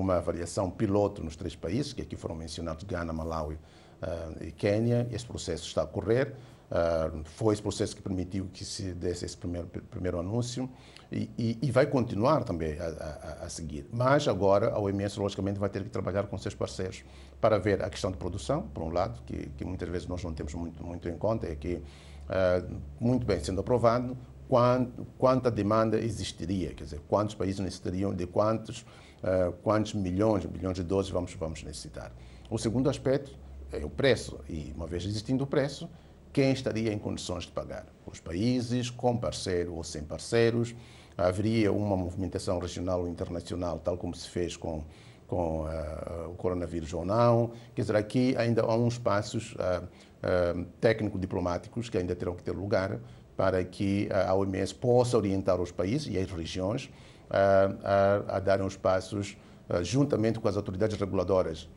[0.00, 5.08] uma avaliação piloto nos três países, que aqui foram mencionados, Ghana, Malawi uh, e Quênia.
[5.10, 6.34] Esse processo está a correr.
[6.70, 10.68] Uh, foi esse processo que permitiu que se desse esse primeiro, primeiro anúncio
[11.12, 13.86] e, e, e vai continuar também a, a, a, seguir.
[13.92, 17.04] Mas agora a OMS, logicamente, vai ter que trabalhar com seus parceiros
[17.40, 20.32] para ver a questão de produção, por um lado, que, que muitas vezes nós não
[20.32, 21.80] temos muito, muito em conta, é que
[22.28, 22.62] ah,
[22.98, 24.16] muito bem sendo aprovado,
[24.48, 28.84] quanto, quanta demanda existiria, quer dizer, quantos países necessitariam de quantos,
[29.26, 32.12] uh, quantos milhões, bilhões de doses vamos, vamos necessitar.
[32.48, 33.36] O segundo aspecto
[33.72, 35.90] é o preço, e uma vez existindo o preço,
[36.32, 37.86] quem estaria em condições de pagar?
[38.06, 40.74] Os países, com parceiro ou sem parceiros,
[41.16, 44.84] haveria uma movimentação regional ou internacional, tal como se fez com,
[45.26, 47.52] com uh, o coronavírus ou não.
[47.74, 52.52] Quer dizer, aqui ainda há uns passos uh, uh, técnico-diplomáticos que ainda terão que ter
[52.52, 53.00] lugar
[53.34, 56.90] para que a OMS possa orientar os países e as regiões
[57.30, 59.36] a, a darem os passos
[59.82, 61.68] juntamente com as autoridades reguladoras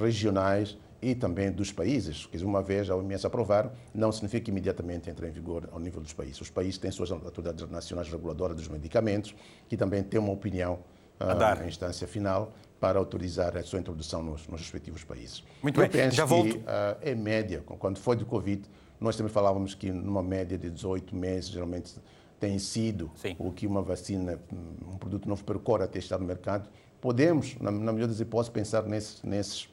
[0.00, 2.28] regionais e também dos países.
[2.30, 6.00] Dizer, uma vez a OMS aprovar, não significa que imediatamente entre em vigor ao nível
[6.00, 6.40] dos países.
[6.40, 9.34] Os países têm suas autoridades nacionais reguladoras dos medicamentos,
[9.68, 10.80] que também têm uma opinião
[11.20, 15.44] uh, na instância final para autorizar a sua introdução nos, nos respectivos países.
[15.62, 16.56] Muito Eu bem, penso já que, volto.
[16.56, 16.62] Uh,
[17.02, 18.62] em média, quando foi do Covid,
[18.98, 21.94] nós também falávamos que numa média de 18 meses, geralmente
[22.40, 23.36] tem sido Sim.
[23.38, 26.68] o que uma vacina, um produto novo percorre até estar no mercado.
[27.00, 29.68] Podemos, na, na melhor das hipóteses, pensar nesses, nesses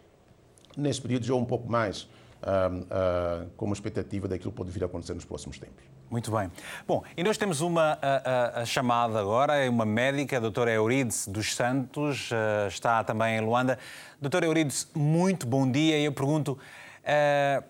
[0.77, 2.07] nesse período ou um pouco mais,
[2.43, 5.83] ah, ah, como expectativa daquilo que pode vir a acontecer nos próximos tempos.
[6.09, 6.49] Muito bem.
[6.87, 10.71] Bom, e nós temos uma a, a, a chamada agora, é uma médica, a doutora
[10.71, 13.77] Euridice dos Santos, uh, está também em Luanda.
[14.21, 15.97] Doutora Euridice, muito bom dia.
[15.99, 17.63] E eu pergunto, uh,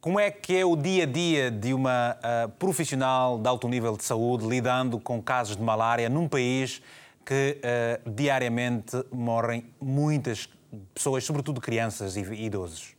[0.00, 3.96] como é que é o dia a dia de uma uh, profissional de alto nível
[3.96, 6.82] de saúde lidando com casos de malária num país
[7.26, 7.60] que
[8.06, 10.48] diariamente morrem muitas
[10.94, 12.96] pessoas, sobretudo crianças e idosos?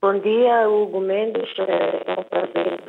[0.00, 1.48] Bom dia, Hugo Mendes.
[1.58, 2.80] É um prazer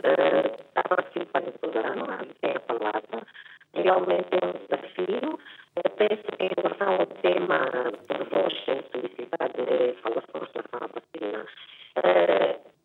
[0.68, 2.26] estar participando do programa.
[2.42, 3.28] É a palavra.
[3.76, 5.40] Realmente é um desafio.
[5.76, 7.60] Eu penso que em relação ao tema
[8.08, 8.54] por vós
[8.92, 10.42] solicitado de relação
[10.74, 11.46] à vacina,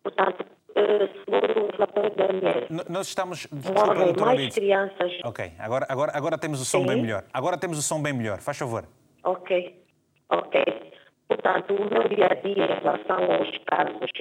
[0.03, 5.11] portanto, segundo o relatório da OMS, nós estamos morrem mais crianças.
[5.23, 6.87] Ok, agora, agora, agora temos o som Sim.
[6.87, 7.23] bem melhor.
[7.33, 8.39] Agora temos o som bem melhor.
[8.39, 8.85] Faz favor.
[9.23, 9.83] Ok,
[10.29, 10.63] ok.
[11.27, 14.11] Portanto, o meu dia a dia em relação aos casos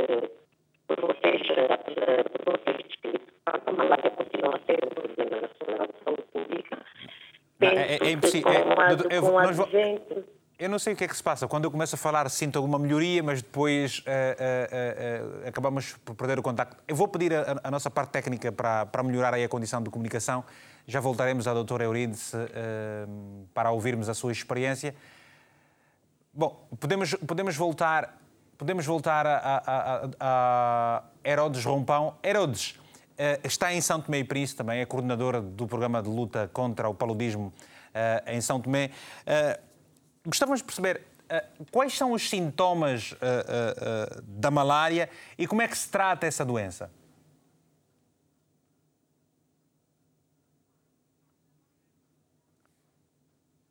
[0.87, 6.23] por vocês, por vocês descritos, a malária continua a ser um problema nacional de saúde
[6.33, 6.77] pública.
[6.77, 8.51] Não, é, é impossível.
[8.51, 9.57] É, eu, nós
[10.69, 11.47] não sei o que é que se passa.
[11.47, 14.69] Quando eu começo a falar, sinto alguma melhoria, mas depois eh, eh,
[15.45, 16.77] eh, acabamos por perder o contacto.
[16.89, 19.89] Eu vou pedir a, a nossa parte técnica para, para melhorar aí a condição de
[19.89, 20.45] comunicação.
[20.85, 23.07] Já voltaremos à doutora Euridice eh,
[23.55, 24.97] para ouvirmos a sua experiência.
[26.35, 28.19] Bom, podemos, podemos voltar,
[28.57, 32.17] podemos voltar a, a, a, a Herodes Rompão.
[32.25, 32.75] Herodes
[33.43, 36.95] está em São Tomé e Príncipe também, é coordenadora do programa de luta contra o
[36.95, 37.53] paludismo
[37.93, 38.91] eh, em São Tomé.
[39.27, 39.61] Eh,
[40.25, 45.63] gostávamos de perceber eh, quais são os sintomas eh, eh, eh, da malária e como
[45.63, 46.91] é que se trata essa doença?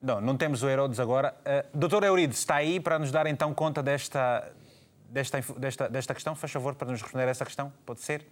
[0.02, 1.36] Não, não temos o Herodes agora.
[1.42, 4.50] Uh, Doutor Eurides, está aí para nos dar então conta desta,
[5.10, 6.36] desta, desta, desta questão?
[6.36, 7.74] Faz favor para nos responder a essa questão?
[7.86, 8.26] Pode ser?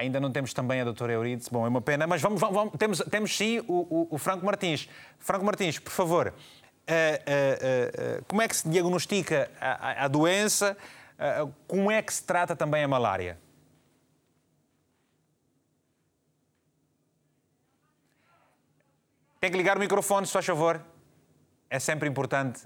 [0.00, 1.46] Ainda não temos também a doutora Eurides.
[1.48, 4.88] Bom, é uma pena, mas vamos, vamos- temos, temos sim o, o- o Franco Martins.
[5.18, 10.08] Franco Martins, por favor, uh, uh, uh, como é que se diagnostica a, a- a
[10.08, 10.74] doença?
[11.44, 13.38] Uh, como é que se trata também a malária?
[19.38, 20.82] Tem que ligar o microfone, se faz favor.
[21.68, 22.60] É sempre importante.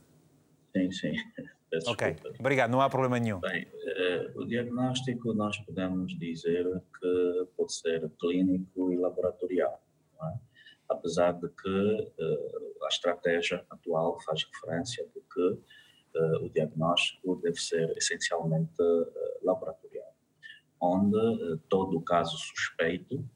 [0.77, 1.13] Sim, sim.
[1.75, 2.41] Peço Ok, desculpas.
[2.41, 3.41] obrigado, não há problema nenhum.
[3.41, 6.65] Bem, eh, o diagnóstico nós podemos dizer
[7.01, 9.83] que pode ser clínico e laboratorial,
[10.23, 10.39] é?
[10.89, 15.59] apesar de que eh, a estratégia atual faz referência de que
[16.15, 18.81] eh, o diagnóstico deve ser essencialmente
[19.43, 20.15] laboratorial,
[20.81, 23.29] onde todo caso suspeito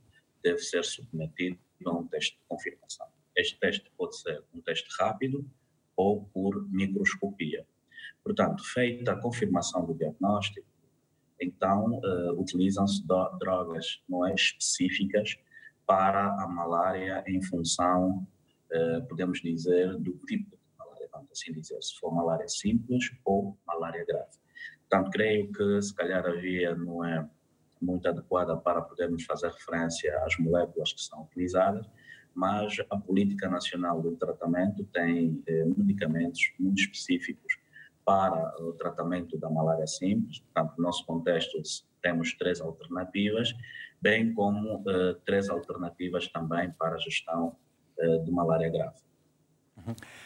[0.45, 3.09] deve ser submetido a um teste de confirmação.
[3.36, 5.45] Este teste pode ser um teste rápido
[5.97, 7.66] ou por microscopia.
[8.25, 10.66] Portanto, feita a confirmação do diagnóstico,
[11.41, 13.07] então eh, utilizam-se
[13.39, 15.39] drogas não é, específicas
[15.87, 18.27] para a malária em função,
[18.71, 23.57] eh, podemos dizer, do tipo de malária, vamos assim dizer, se for malária simples ou
[23.67, 24.37] malária grave.
[24.88, 27.29] Portanto, creio que se calhar a via não é
[27.80, 31.87] muito adequada para podermos fazer referência às moléculas que são utilizadas,
[32.34, 37.59] mas a Política Nacional do Tratamento tem eh, medicamentos muito específicos
[38.09, 40.39] para o tratamento da malária simples.
[40.39, 41.61] Portanto, no nosso contexto,
[42.01, 43.55] temos três alternativas,
[44.01, 47.55] bem como eh, três alternativas também para a gestão
[47.99, 48.97] eh, de malária grave.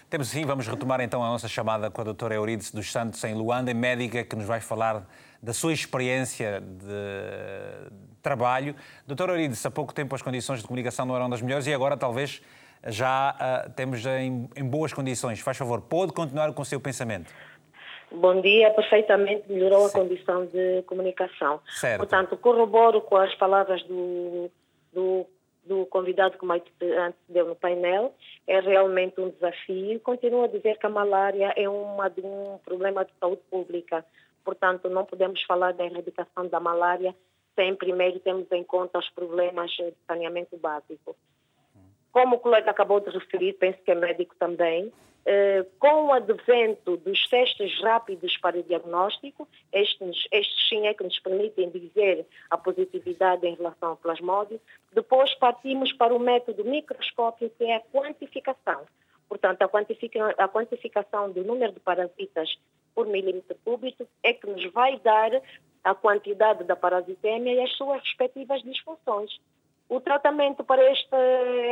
[0.08, 3.34] Temos sim, vamos retomar então a nossa chamada com a doutora Euridice dos Santos em
[3.34, 5.04] Luanda, médica que nos vai falar
[5.42, 7.90] da sua experiência de
[8.22, 8.76] trabalho.
[9.08, 11.96] Doutora Euridice, há pouco tempo as condições de comunicação não eram das melhores e agora
[11.96, 12.40] talvez
[12.86, 15.40] já ah, temos em, em boas condições.
[15.40, 17.30] Faz favor, pode continuar com o seu pensamento.
[18.14, 21.60] Bom dia, perfeitamente melhorou a condição de comunicação.
[21.66, 21.98] Certo.
[21.98, 24.50] Portanto, corroboro com as palavras do,
[24.92, 25.26] do,
[25.64, 28.14] do convidado que mais antecedeu no painel.
[28.46, 29.98] É realmente um desafio.
[30.00, 34.04] Continuo a dizer que a malária é uma, um problema de saúde pública.
[34.44, 37.14] Portanto, não podemos falar da erradicação da malária
[37.54, 41.16] sem primeiro termos em conta os problemas de saneamento básico.
[42.10, 44.92] como o colega acabou de referir, penso que é médico também,
[45.24, 51.04] eh, com o advento dos testes rápidos para o diagnóstico, estes, estes sim é que
[51.04, 54.60] nos permitem dizer a positividade em relação ao plasmódio,
[54.92, 58.84] depois partimos para o método microscópio, que é a quantificação.
[59.28, 62.54] Portanto, a, quantifica, a quantificação do número de parasitas
[62.94, 65.30] por milímetro cúbico é que nos vai dar
[65.84, 69.30] a quantidade da parasitemia e as suas respectivas disfunções.
[69.92, 71.18] O tratamento para esta,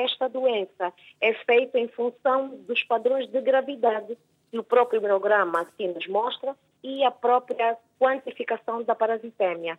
[0.05, 0.93] esta doença
[1.23, 4.15] é feito em função dos padrões de gravidade
[4.51, 9.79] que o próprio programa aqui nos mostra e a própria quantificação da parasitemia.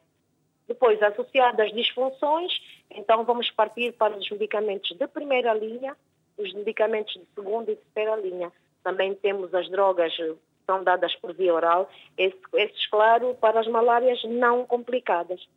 [0.68, 2.52] Depois, associadas às disfunções,
[2.90, 5.96] então vamos partir para os medicamentos de primeira linha,
[6.36, 8.52] os medicamentos de segunda e terceira linha.
[8.84, 10.36] Também temos as drogas que
[10.66, 11.88] são dadas por via oral,
[12.18, 15.48] esses, claro, para as malárias não complicadas.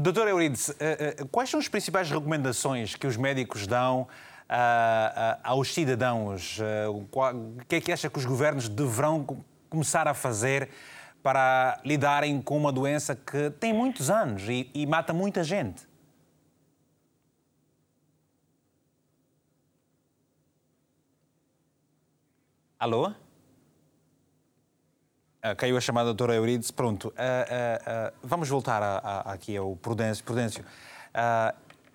[0.00, 4.06] Doutora Euridice, eh, eh, quais são as principais recomendações que os médicos dão
[4.48, 6.60] ah, aos cidadãos?
[6.60, 7.04] Eh, o
[7.66, 9.26] que é que acha que os governos deverão
[9.68, 10.68] começar a fazer
[11.20, 15.88] para lidarem com uma doença que tem muitos anos e, e mata muita gente?
[22.78, 23.12] Alô?
[25.38, 26.72] Uh, caiu a chamada da doutora Euridice.
[26.72, 30.24] Pronto, uh, uh, vamos voltar a, a, aqui ao Prudêncio.
[30.24, 30.64] Prudêncio,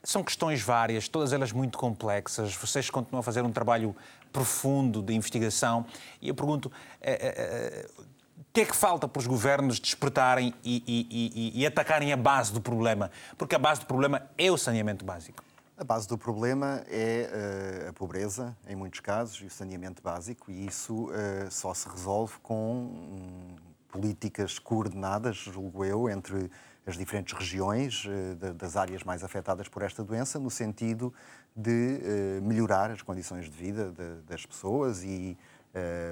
[0.02, 2.56] são questões várias, todas elas muito complexas.
[2.56, 3.96] Vocês continuam a fazer um trabalho
[4.32, 5.86] profundo de investigação.
[6.22, 11.62] E eu pergunto, o que é que falta para os governos despertarem e, e, e,
[11.62, 13.12] e atacarem a base do problema?
[13.38, 15.42] Porque a base do problema é o saneamento básico.
[15.76, 20.52] A base do problema é uh, a pobreza, em muitos casos, e o saneamento básico,
[20.52, 23.56] e isso uh, só se resolve com um,
[23.88, 26.52] políticas coordenadas, julgo eu, entre
[26.86, 31.12] as diferentes regiões uh, de, das áreas mais afetadas por esta doença, no sentido
[31.56, 32.00] de
[32.42, 35.38] melhorar as condições de vida de, das pessoas e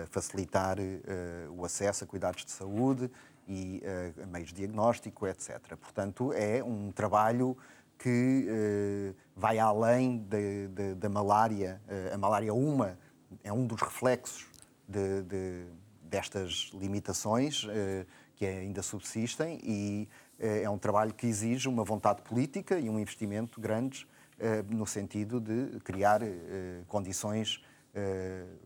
[0.10, 0.78] facilitar
[1.56, 3.10] o acesso a cuidados de saúde
[3.48, 3.82] e
[4.28, 5.60] meios de diagnóstico, etc.
[5.80, 7.58] Portanto, é um trabalho
[8.02, 10.28] que uh, vai além
[10.98, 11.80] da malária.
[11.88, 12.98] Uh, a malária uma
[13.44, 14.48] é um dos reflexos
[14.88, 15.66] de, de,
[16.04, 17.70] destas limitações uh,
[18.36, 20.10] que ainda subsistem e
[20.40, 24.08] é um trabalho que exige uma vontade política e um investimento grandes
[24.68, 26.22] no sentido de criar
[26.88, 27.64] condições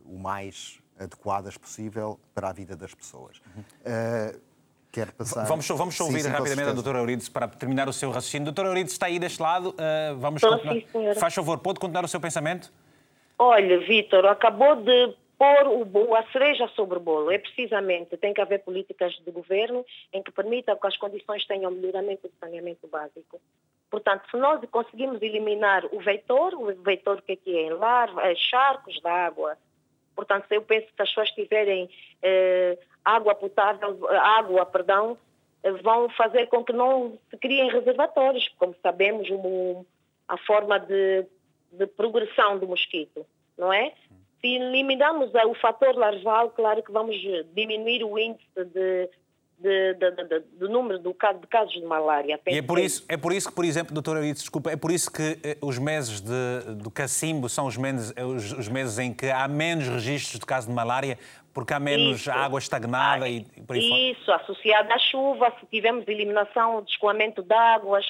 [0.05, 3.41] o mais adequadas possível para a vida das pessoas.
[3.53, 4.39] Uhum
[4.95, 5.45] quer passar.
[5.45, 8.45] Vamos, vamos ouvir sim, sim, rapidamente a doutora Euridice para terminar o seu raciocínio.
[8.45, 9.71] Doutora Euridice está aí deste lado.
[9.71, 11.13] Uh, vamos Estou continuar.
[11.13, 12.71] Sim, Faz favor, pode continuar o seu pensamento?
[13.37, 17.29] Olha, Vítor, acabou de pôr o, a cereja sobre o bolo.
[17.29, 21.69] É precisamente, tem que haver políticas de governo em que permitam que as condições tenham
[21.71, 23.41] melhoramento do saneamento básico.
[23.91, 29.01] Portanto, se nós conseguimos eliminar o vetor, o vetor que aqui é larva, é charcos
[29.01, 29.57] da água,
[30.15, 31.89] portanto, eu penso que as pessoas tiverem
[32.23, 35.17] eh, água potável, água, perdão,
[35.83, 39.85] vão fazer com que não se criem reservatórios, como sabemos, um,
[40.27, 41.25] a forma de,
[41.71, 43.25] de, progressão do mosquito,
[43.57, 43.93] não é?
[44.41, 47.15] Se eliminarmos o fator larval, claro que vamos
[47.53, 49.09] diminuir o índice de
[49.57, 52.39] de, de, de, número do, de casos de malária.
[52.47, 54.91] E é por, isso, é por isso que, por exemplo, doutora Arides, desculpa, é por
[54.91, 59.13] isso que eh, os meses de, do cacimbo são os meses, os, os, meses em
[59.13, 61.17] que há menos registros de casos de malária,
[61.55, 62.31] porque há menos isso.
[62.31, 64.01] água estagnada ah, e, por aí fora.
[64.01, 68.05] Isso, associado à chuva, se tivermos eliminação de escoamento de águas,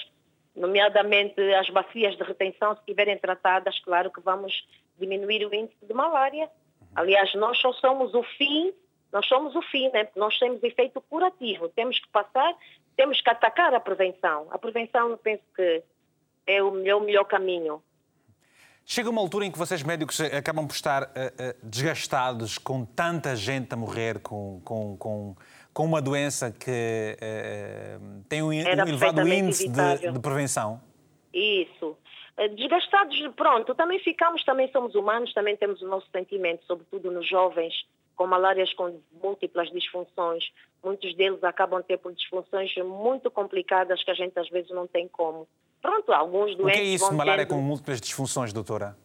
[0.55, 4.67] nomeadamente as bacias de retenção, se estiverem tratadas, claro que vamos
[4.99, 6.49] diminuir o índice de malária.
[6.95, 8.73] Aliás, nós só somos o fim
[9.15, 10.09] nós somos o fim, né?
[10.13, 11.69] nós temos efeito curativo.
[11.69, 12.53] Temos que passar,
[12.97, 14.47] temos que atacar a prevenção.
[14.51, 15.81] A prevenção, eu penso que
[16.45, 17.81] é o melhor, o melhor caminho.
[18.87, 23.35] Chega uma altura em que vocês médicos acabam por estar uh, uh, desgastados com tanta
[23.35, 25.35] gente a morrer com, com, com,
[25.73, 30.79] com uma doença que uh, tem um, um elevado índice de, de, prevenção?
[31.33, 31.97] Isso.
[32.55, 37.73] Desgastados, pronto, também ficamos, também somos humanos, também temos o nosso sentimento, sobretudo nos jovens,
[38.15, 40.43] com malárias com múltiplas disfunções.
[40.83, 45.07] Muitos deles acabam ter por disfunções muito complicadas que a gente às vezes não tem
[45.07, 45.47] como.
[45.81, 46.79] Pronto, alguns doentes.
[46.79, 48.95] O que é isso, malária com múltiplas disfunções, doutora?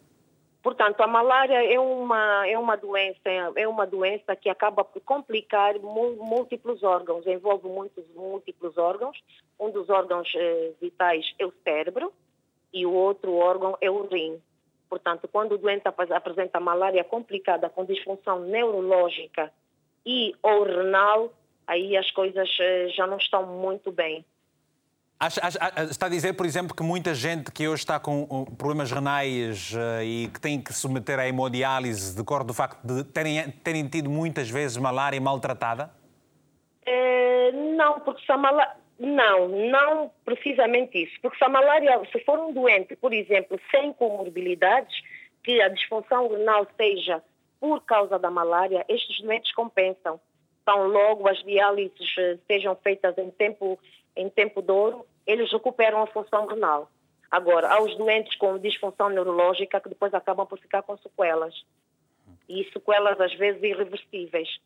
[0.62, 3.20] Portanto, a malária é uma, é uma doença,
[3.56, 9.16] é uma doença que acaba por complicar múltiplos órgãos, envolve muitos múltiplos órgãos.
[9.58, 12.12] Um dos órgãos eh, vitais é o cérebro
[12.72, 14.38] e o outro órgão é o rim.
[14.90, 19.52] Portanto, quando o doente apresenta malária complicada com disfunção neurológica
[20.04, 21.32] e ou renal,
[21.64, 24.24] aí as coisas eh, já não estão muito bem.
[25.90, 30.02] Está a dizer, por exemplo, que muita gente que hoje está com problemas renais uh,
[30.02, 34.48] e que tem que submeter à hemodiálise decorre do facto de terem, terem tido muitas
[34.48, 35.90] vezes malária maltratada?
[36.86, 38.72] É, não, porque se a malária.
[39.00, 41.18] Não, não precisamente isso.
[41.22, 44.94] Porque se a malária, se for um doente, por exemplo, sem comorbilidades,
[45.42, 47.22] que a disfunção renal seja
[47.58, 50.20] por causa da malária, estes doentes compensam.
[50.62, 53.78] Então, logo as diálises eh, sejam feitas em tempo,
[54.14, 56.90] em tempo de ouro, eles recuperam a função renal.
[57.30, 61.54] Agora, há os doentes com disfunção neurológica que depois acabam por ficar com sequelas.
[62.46, 64.60] E sequelas, às vezes, irreversíveis.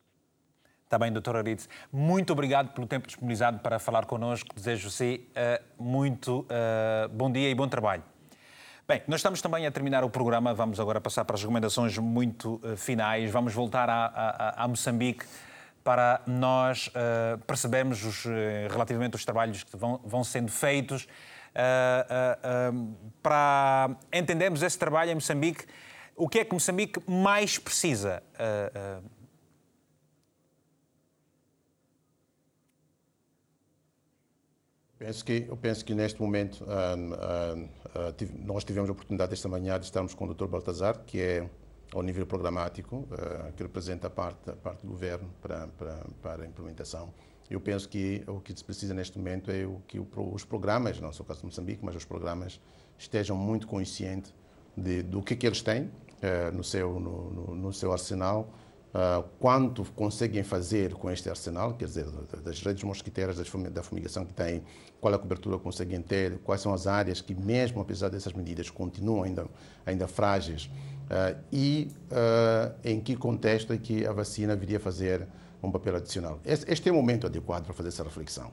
[0.85, 1.67] Está bem, doutora Aritz.
[1.91, 4.55] Muito obrigado pelo tempo disponibilizado para falar connosco.
[4.55, 8.03] Desejo-se uh, muito uh, bom dia e bom trabalho.
[8.87, 10.53] Bem, nós estamos também a terminar o programa.
[10.53, 13.31] Vamos agora passar para as recomendações muito uh, finais.
[13.31, 15.25] Vamos voltar a, a, a Moçambique
[15.83, 18.25] para nós uh, percebermos os,
[18.71, 21.09] relativamente aos trabalhos que vão, vão sendo feitos,
[23.23, 25.65] para entendermos esse trabalho em Moçambique,
[26.17, 28.23] o que é que Moçambique mais precisa.
[35.05, 36.65] Penso que, eu penso que neste momento
[38.43, 40.47] nós tivemos a oportunidade esta manhã de estarmos com o Dr.
[40.47, 41.51] Baltazar, que é
[41.93, 46.45] ao nível programático, uh, que representa a parte, a parte do governo para, para, para
[46.45, 47.13] a implementação.
[47.51, 51.13] Eu penso que o que se precisa neste momento é o que os programas, não
[51.13, 52.59] só o caso de Moçambique, mas os programas
[52.97, 54.33] estejam muito conscientes
[55.05, 58.49] do que, que eles têm uh, no, seu, no, no, no seu arsenal,
[58.95, 62.07] Uh, quanto conseguem fazer com este arsenal, quer dizer,
[62.45, 64.63] das redes mosquiteiras, da fumigação que têm,
[65.01, 69.25] qual a cobertura conseguem ter, quais são as áreas que, mesmo apesar dessas medidas, continuam
[69.25, 69.47] ainda,
[69.85, 70.71] ainda frágeis
[71.05, 75.27] Uh, e uh, em que contexto é que a vacina viria a fazer
[75.63, 76.41] um papel adicional.
[76.45, 78.51] Este, este é o momento adequado para fazer essa reflexão.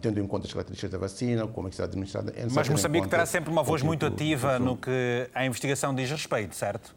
[0.00, 2.32] Tendo em conta as características da vacina, como é que será administrada.
[2.36, 6.56] É Mas Moçambique terá sempre uma voz muito ativa no que a investigação diz respeito,
[6.56, 6.94] certo?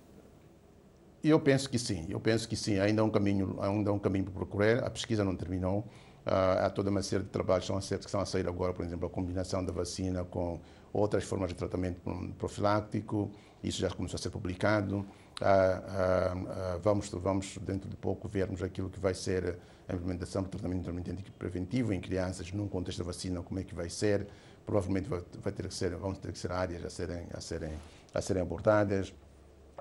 [1.23, 2.79] Eu penso que sim, eu penso que sim.
[2.79, 4.83] Ainda há um caminho, ainda um caminho para procurar.
[4.83, 5.85] A pesquisa não terminou.
[6.25, 9.63] há toda uma série de trabalhos que estão, a sair agora, por exemplo, a combinação
[9.63, 10.59] da vacina com
[10.93, 12.01] outras formas de tratamento
[12.37, 13.31] profiláctico,
[13.63, 15.05] isso já começou a ser publicado.
[15.41, 20.49] Ah, ah, vamos, vamos, dentro de pouco, vermos aquilo que vai ser a implementação do
[20.49, 24.27] tratamento intermitente preventivo em crianças, num contexto da vacina, como é que vai ser.
[24.65, 27.73] Provavelmente vai ter que ser, vão ter que ser áreas a serem, a serem,
[28.13, 29.13] a serem abordadas.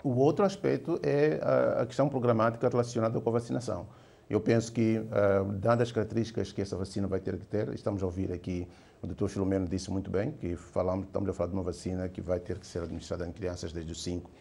[0.05, 1.41] O outro aspecto é
[1.81, 3.87] a, questão programática relacionada com a vacinação.
[4.29, 8.03] Eu penso que, uh, dadas as características que essa vacina vai ter que ter, estamos
[8.03, 8.69] a ouvir aqui
[9.01, 12.20] o doutor Filomeno disse muito bem que falamos, estamos a falar de uma vacina que
[12.20, 14.33] vai ter que ser administrada em crianças desde os 5 uh,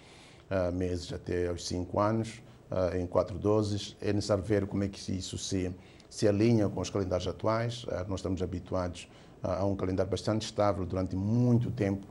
[0.50, 3.96] ah, meses até aos 5 anos, uh, em quatro doses.
[4.02, 5.74] É necessário ver como é que isso se,
[6.10, 7.86] se alinha com os calendários atuais.
[8.08, 9.08] Nós estamos habituados
[9.44, 12.08] a um calendário bastante estável durante muito tempo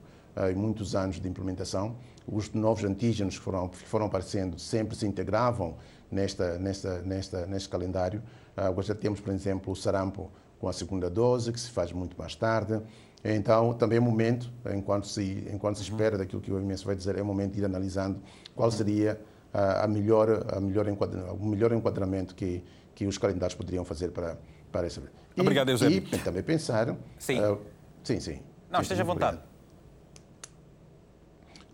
[0.50, 1.96] e muitos anos de implementação.
[2.26, 5.76] Os novos antígenos que foram, que foram aparecendo sempre se integravam
[6.10, 8.22] nesta, nesta, nesta, neste calendário.
[8.56, 12.16] Uh, já temos, por exemplo, o sarampo com a segunda dose, que se faz muito
[12.18, 12.80] mais tarde.
[13.24, 15.96] Então, também é momento, enquanto se, enquanto se uhum.
[15.96, 18.20] espera daquilo que o OMS vai dizer, é momento de ir analisando
[18.54, 19.20] qual seria
[19.52, 22.62] a, a melhor, a melhor o melhor enquadramento que,
[22.94, 24.38] que os calendários poderiam fazer para,
[24.70, 25.02] para essa.
[25.36, 26.04] E, Obrigado, Eusébio.
[26.12, 26.94] E também pensar.
[27.18, 27.40] Sim.
[27.40, 27.58] Uh,
[28.04, 28.40] sim, sim.
[28.70, 29.36] Não, esteja à vontade.
[29.36, 29.55] Obrigado.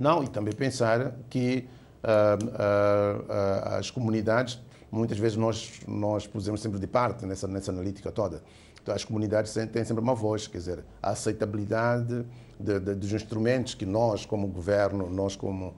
[0.03, 1.65] Não, e também pensar que
[2.03, 4.61] uh, uh, as comunidades,
[4.91, 8.43] muitas vezes nós, nós pusemos sempre de parte nessa, nessa analítica toda
[8.85, 12.27] as comunidades têm sempre uma voz, quer dizer, a aceitabilidade
[12.59, 15.77] de, de, dos instrumentos que nós, como governo, nós como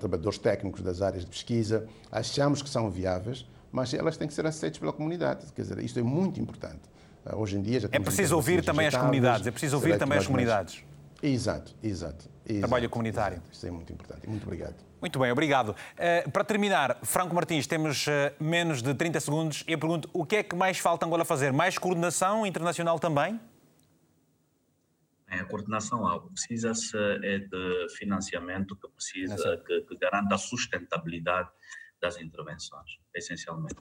[0.00, 4.44] trabalhadores técnicos das áreas de pesquisa, achamos que são viáveis, mas elas têm que ser
[4.46, 5.46] aceitas pela comunidade.
[5.54, 6.80] Quer dizer, isto é muito importante.
[7.34, 10.26] Hoje em dia já É preciso ouvir também as comunidades, é preciso ouvir também as
[10.26, 10.82] comunidades.
[11.22, 12.68] Exato, exato, exato.
[12.68, 13.36] Trabalho comunitário.
[13.36, 13.52] Exato.
[13.52, 14.28] Isso é muito importante.
[14.28, 14.74] Muito obrigado.
[15.00, 15.70] Muito bem, obrigado.
[15.70, 20.26] Uh, para terminar, Franco Martins, temos uh, menos de 30 segundos e eu pergunto o
[20.26, 21.52] que é que mais falta Angola fazer?
[21.52, 23.40] Mais coordenação internacional também?
[25.28, 26.20] A coordenação há.
[26.20, 31.48] Precisa-se é de financiamento que precisa, que, que garanta a sustentabilidade
[32.00, 33.76] das intervenções, essencialmente.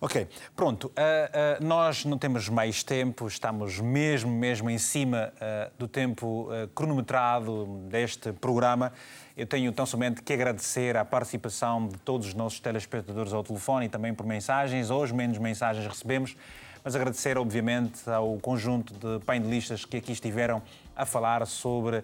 [0.00, 0.86] Ok, pronto.
[0.88, 6.48] Uh, uh, nós não temos mais tempo, estamos mesmo, mesmo em cima uh, do tempo
[6.74, 8.92] cronometrado deste programa.
[9.36, 13.86] Eu tenho tão somente que agradecer a participação de todos os nossos telespectadores ao telefone
[13.86, 14.90] e também por mensagens.
[14.90, 16.36] Hoje menos mensagens recebemos,
[16.82, 20.62] mas agradecer, obviamente, ao conjunto de painelistas que aqui estiveram
[20.96, 22.02] a falar sobre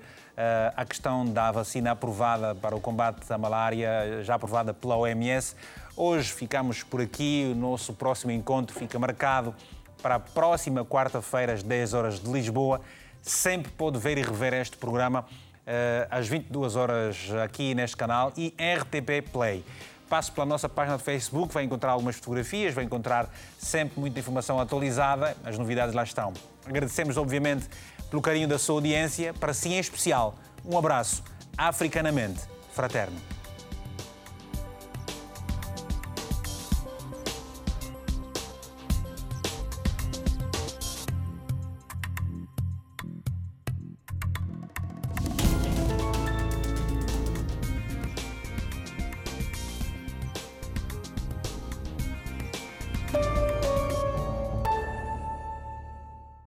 [0.74, 5.54] a questão da vacina aprovada para o combate à malária, já aprovada pela OMS.
[5.96, 9.54] Hoje ficamos por aqui, o nosso próximo encontro fica marcado
[10.02, 12.80] para a próxima quarta-feira, às 10 horas de Lisboa.
[13.22, 18.52] sempre pode ver e rever este programa uh, às 22 horas aqui neste canal e
[18.58, 19.64] RTP Play.
[20.08, 24.60] Passe pela nossa página de Facebook, vai encontrar algumas fotografias, vai encontrar sempre muita informação
[24.60, 26.34] atualizada, as novidades lá estão.
[26.66, 27.68] Agradecemos, obviamente,
[28.12, 30.34] pelo carinho da sua audiência, para si em especial.
[30.66, 31.24] Um abraço,
[31.56, 32.42] africanamente
[32.74, 33.16] fraterno.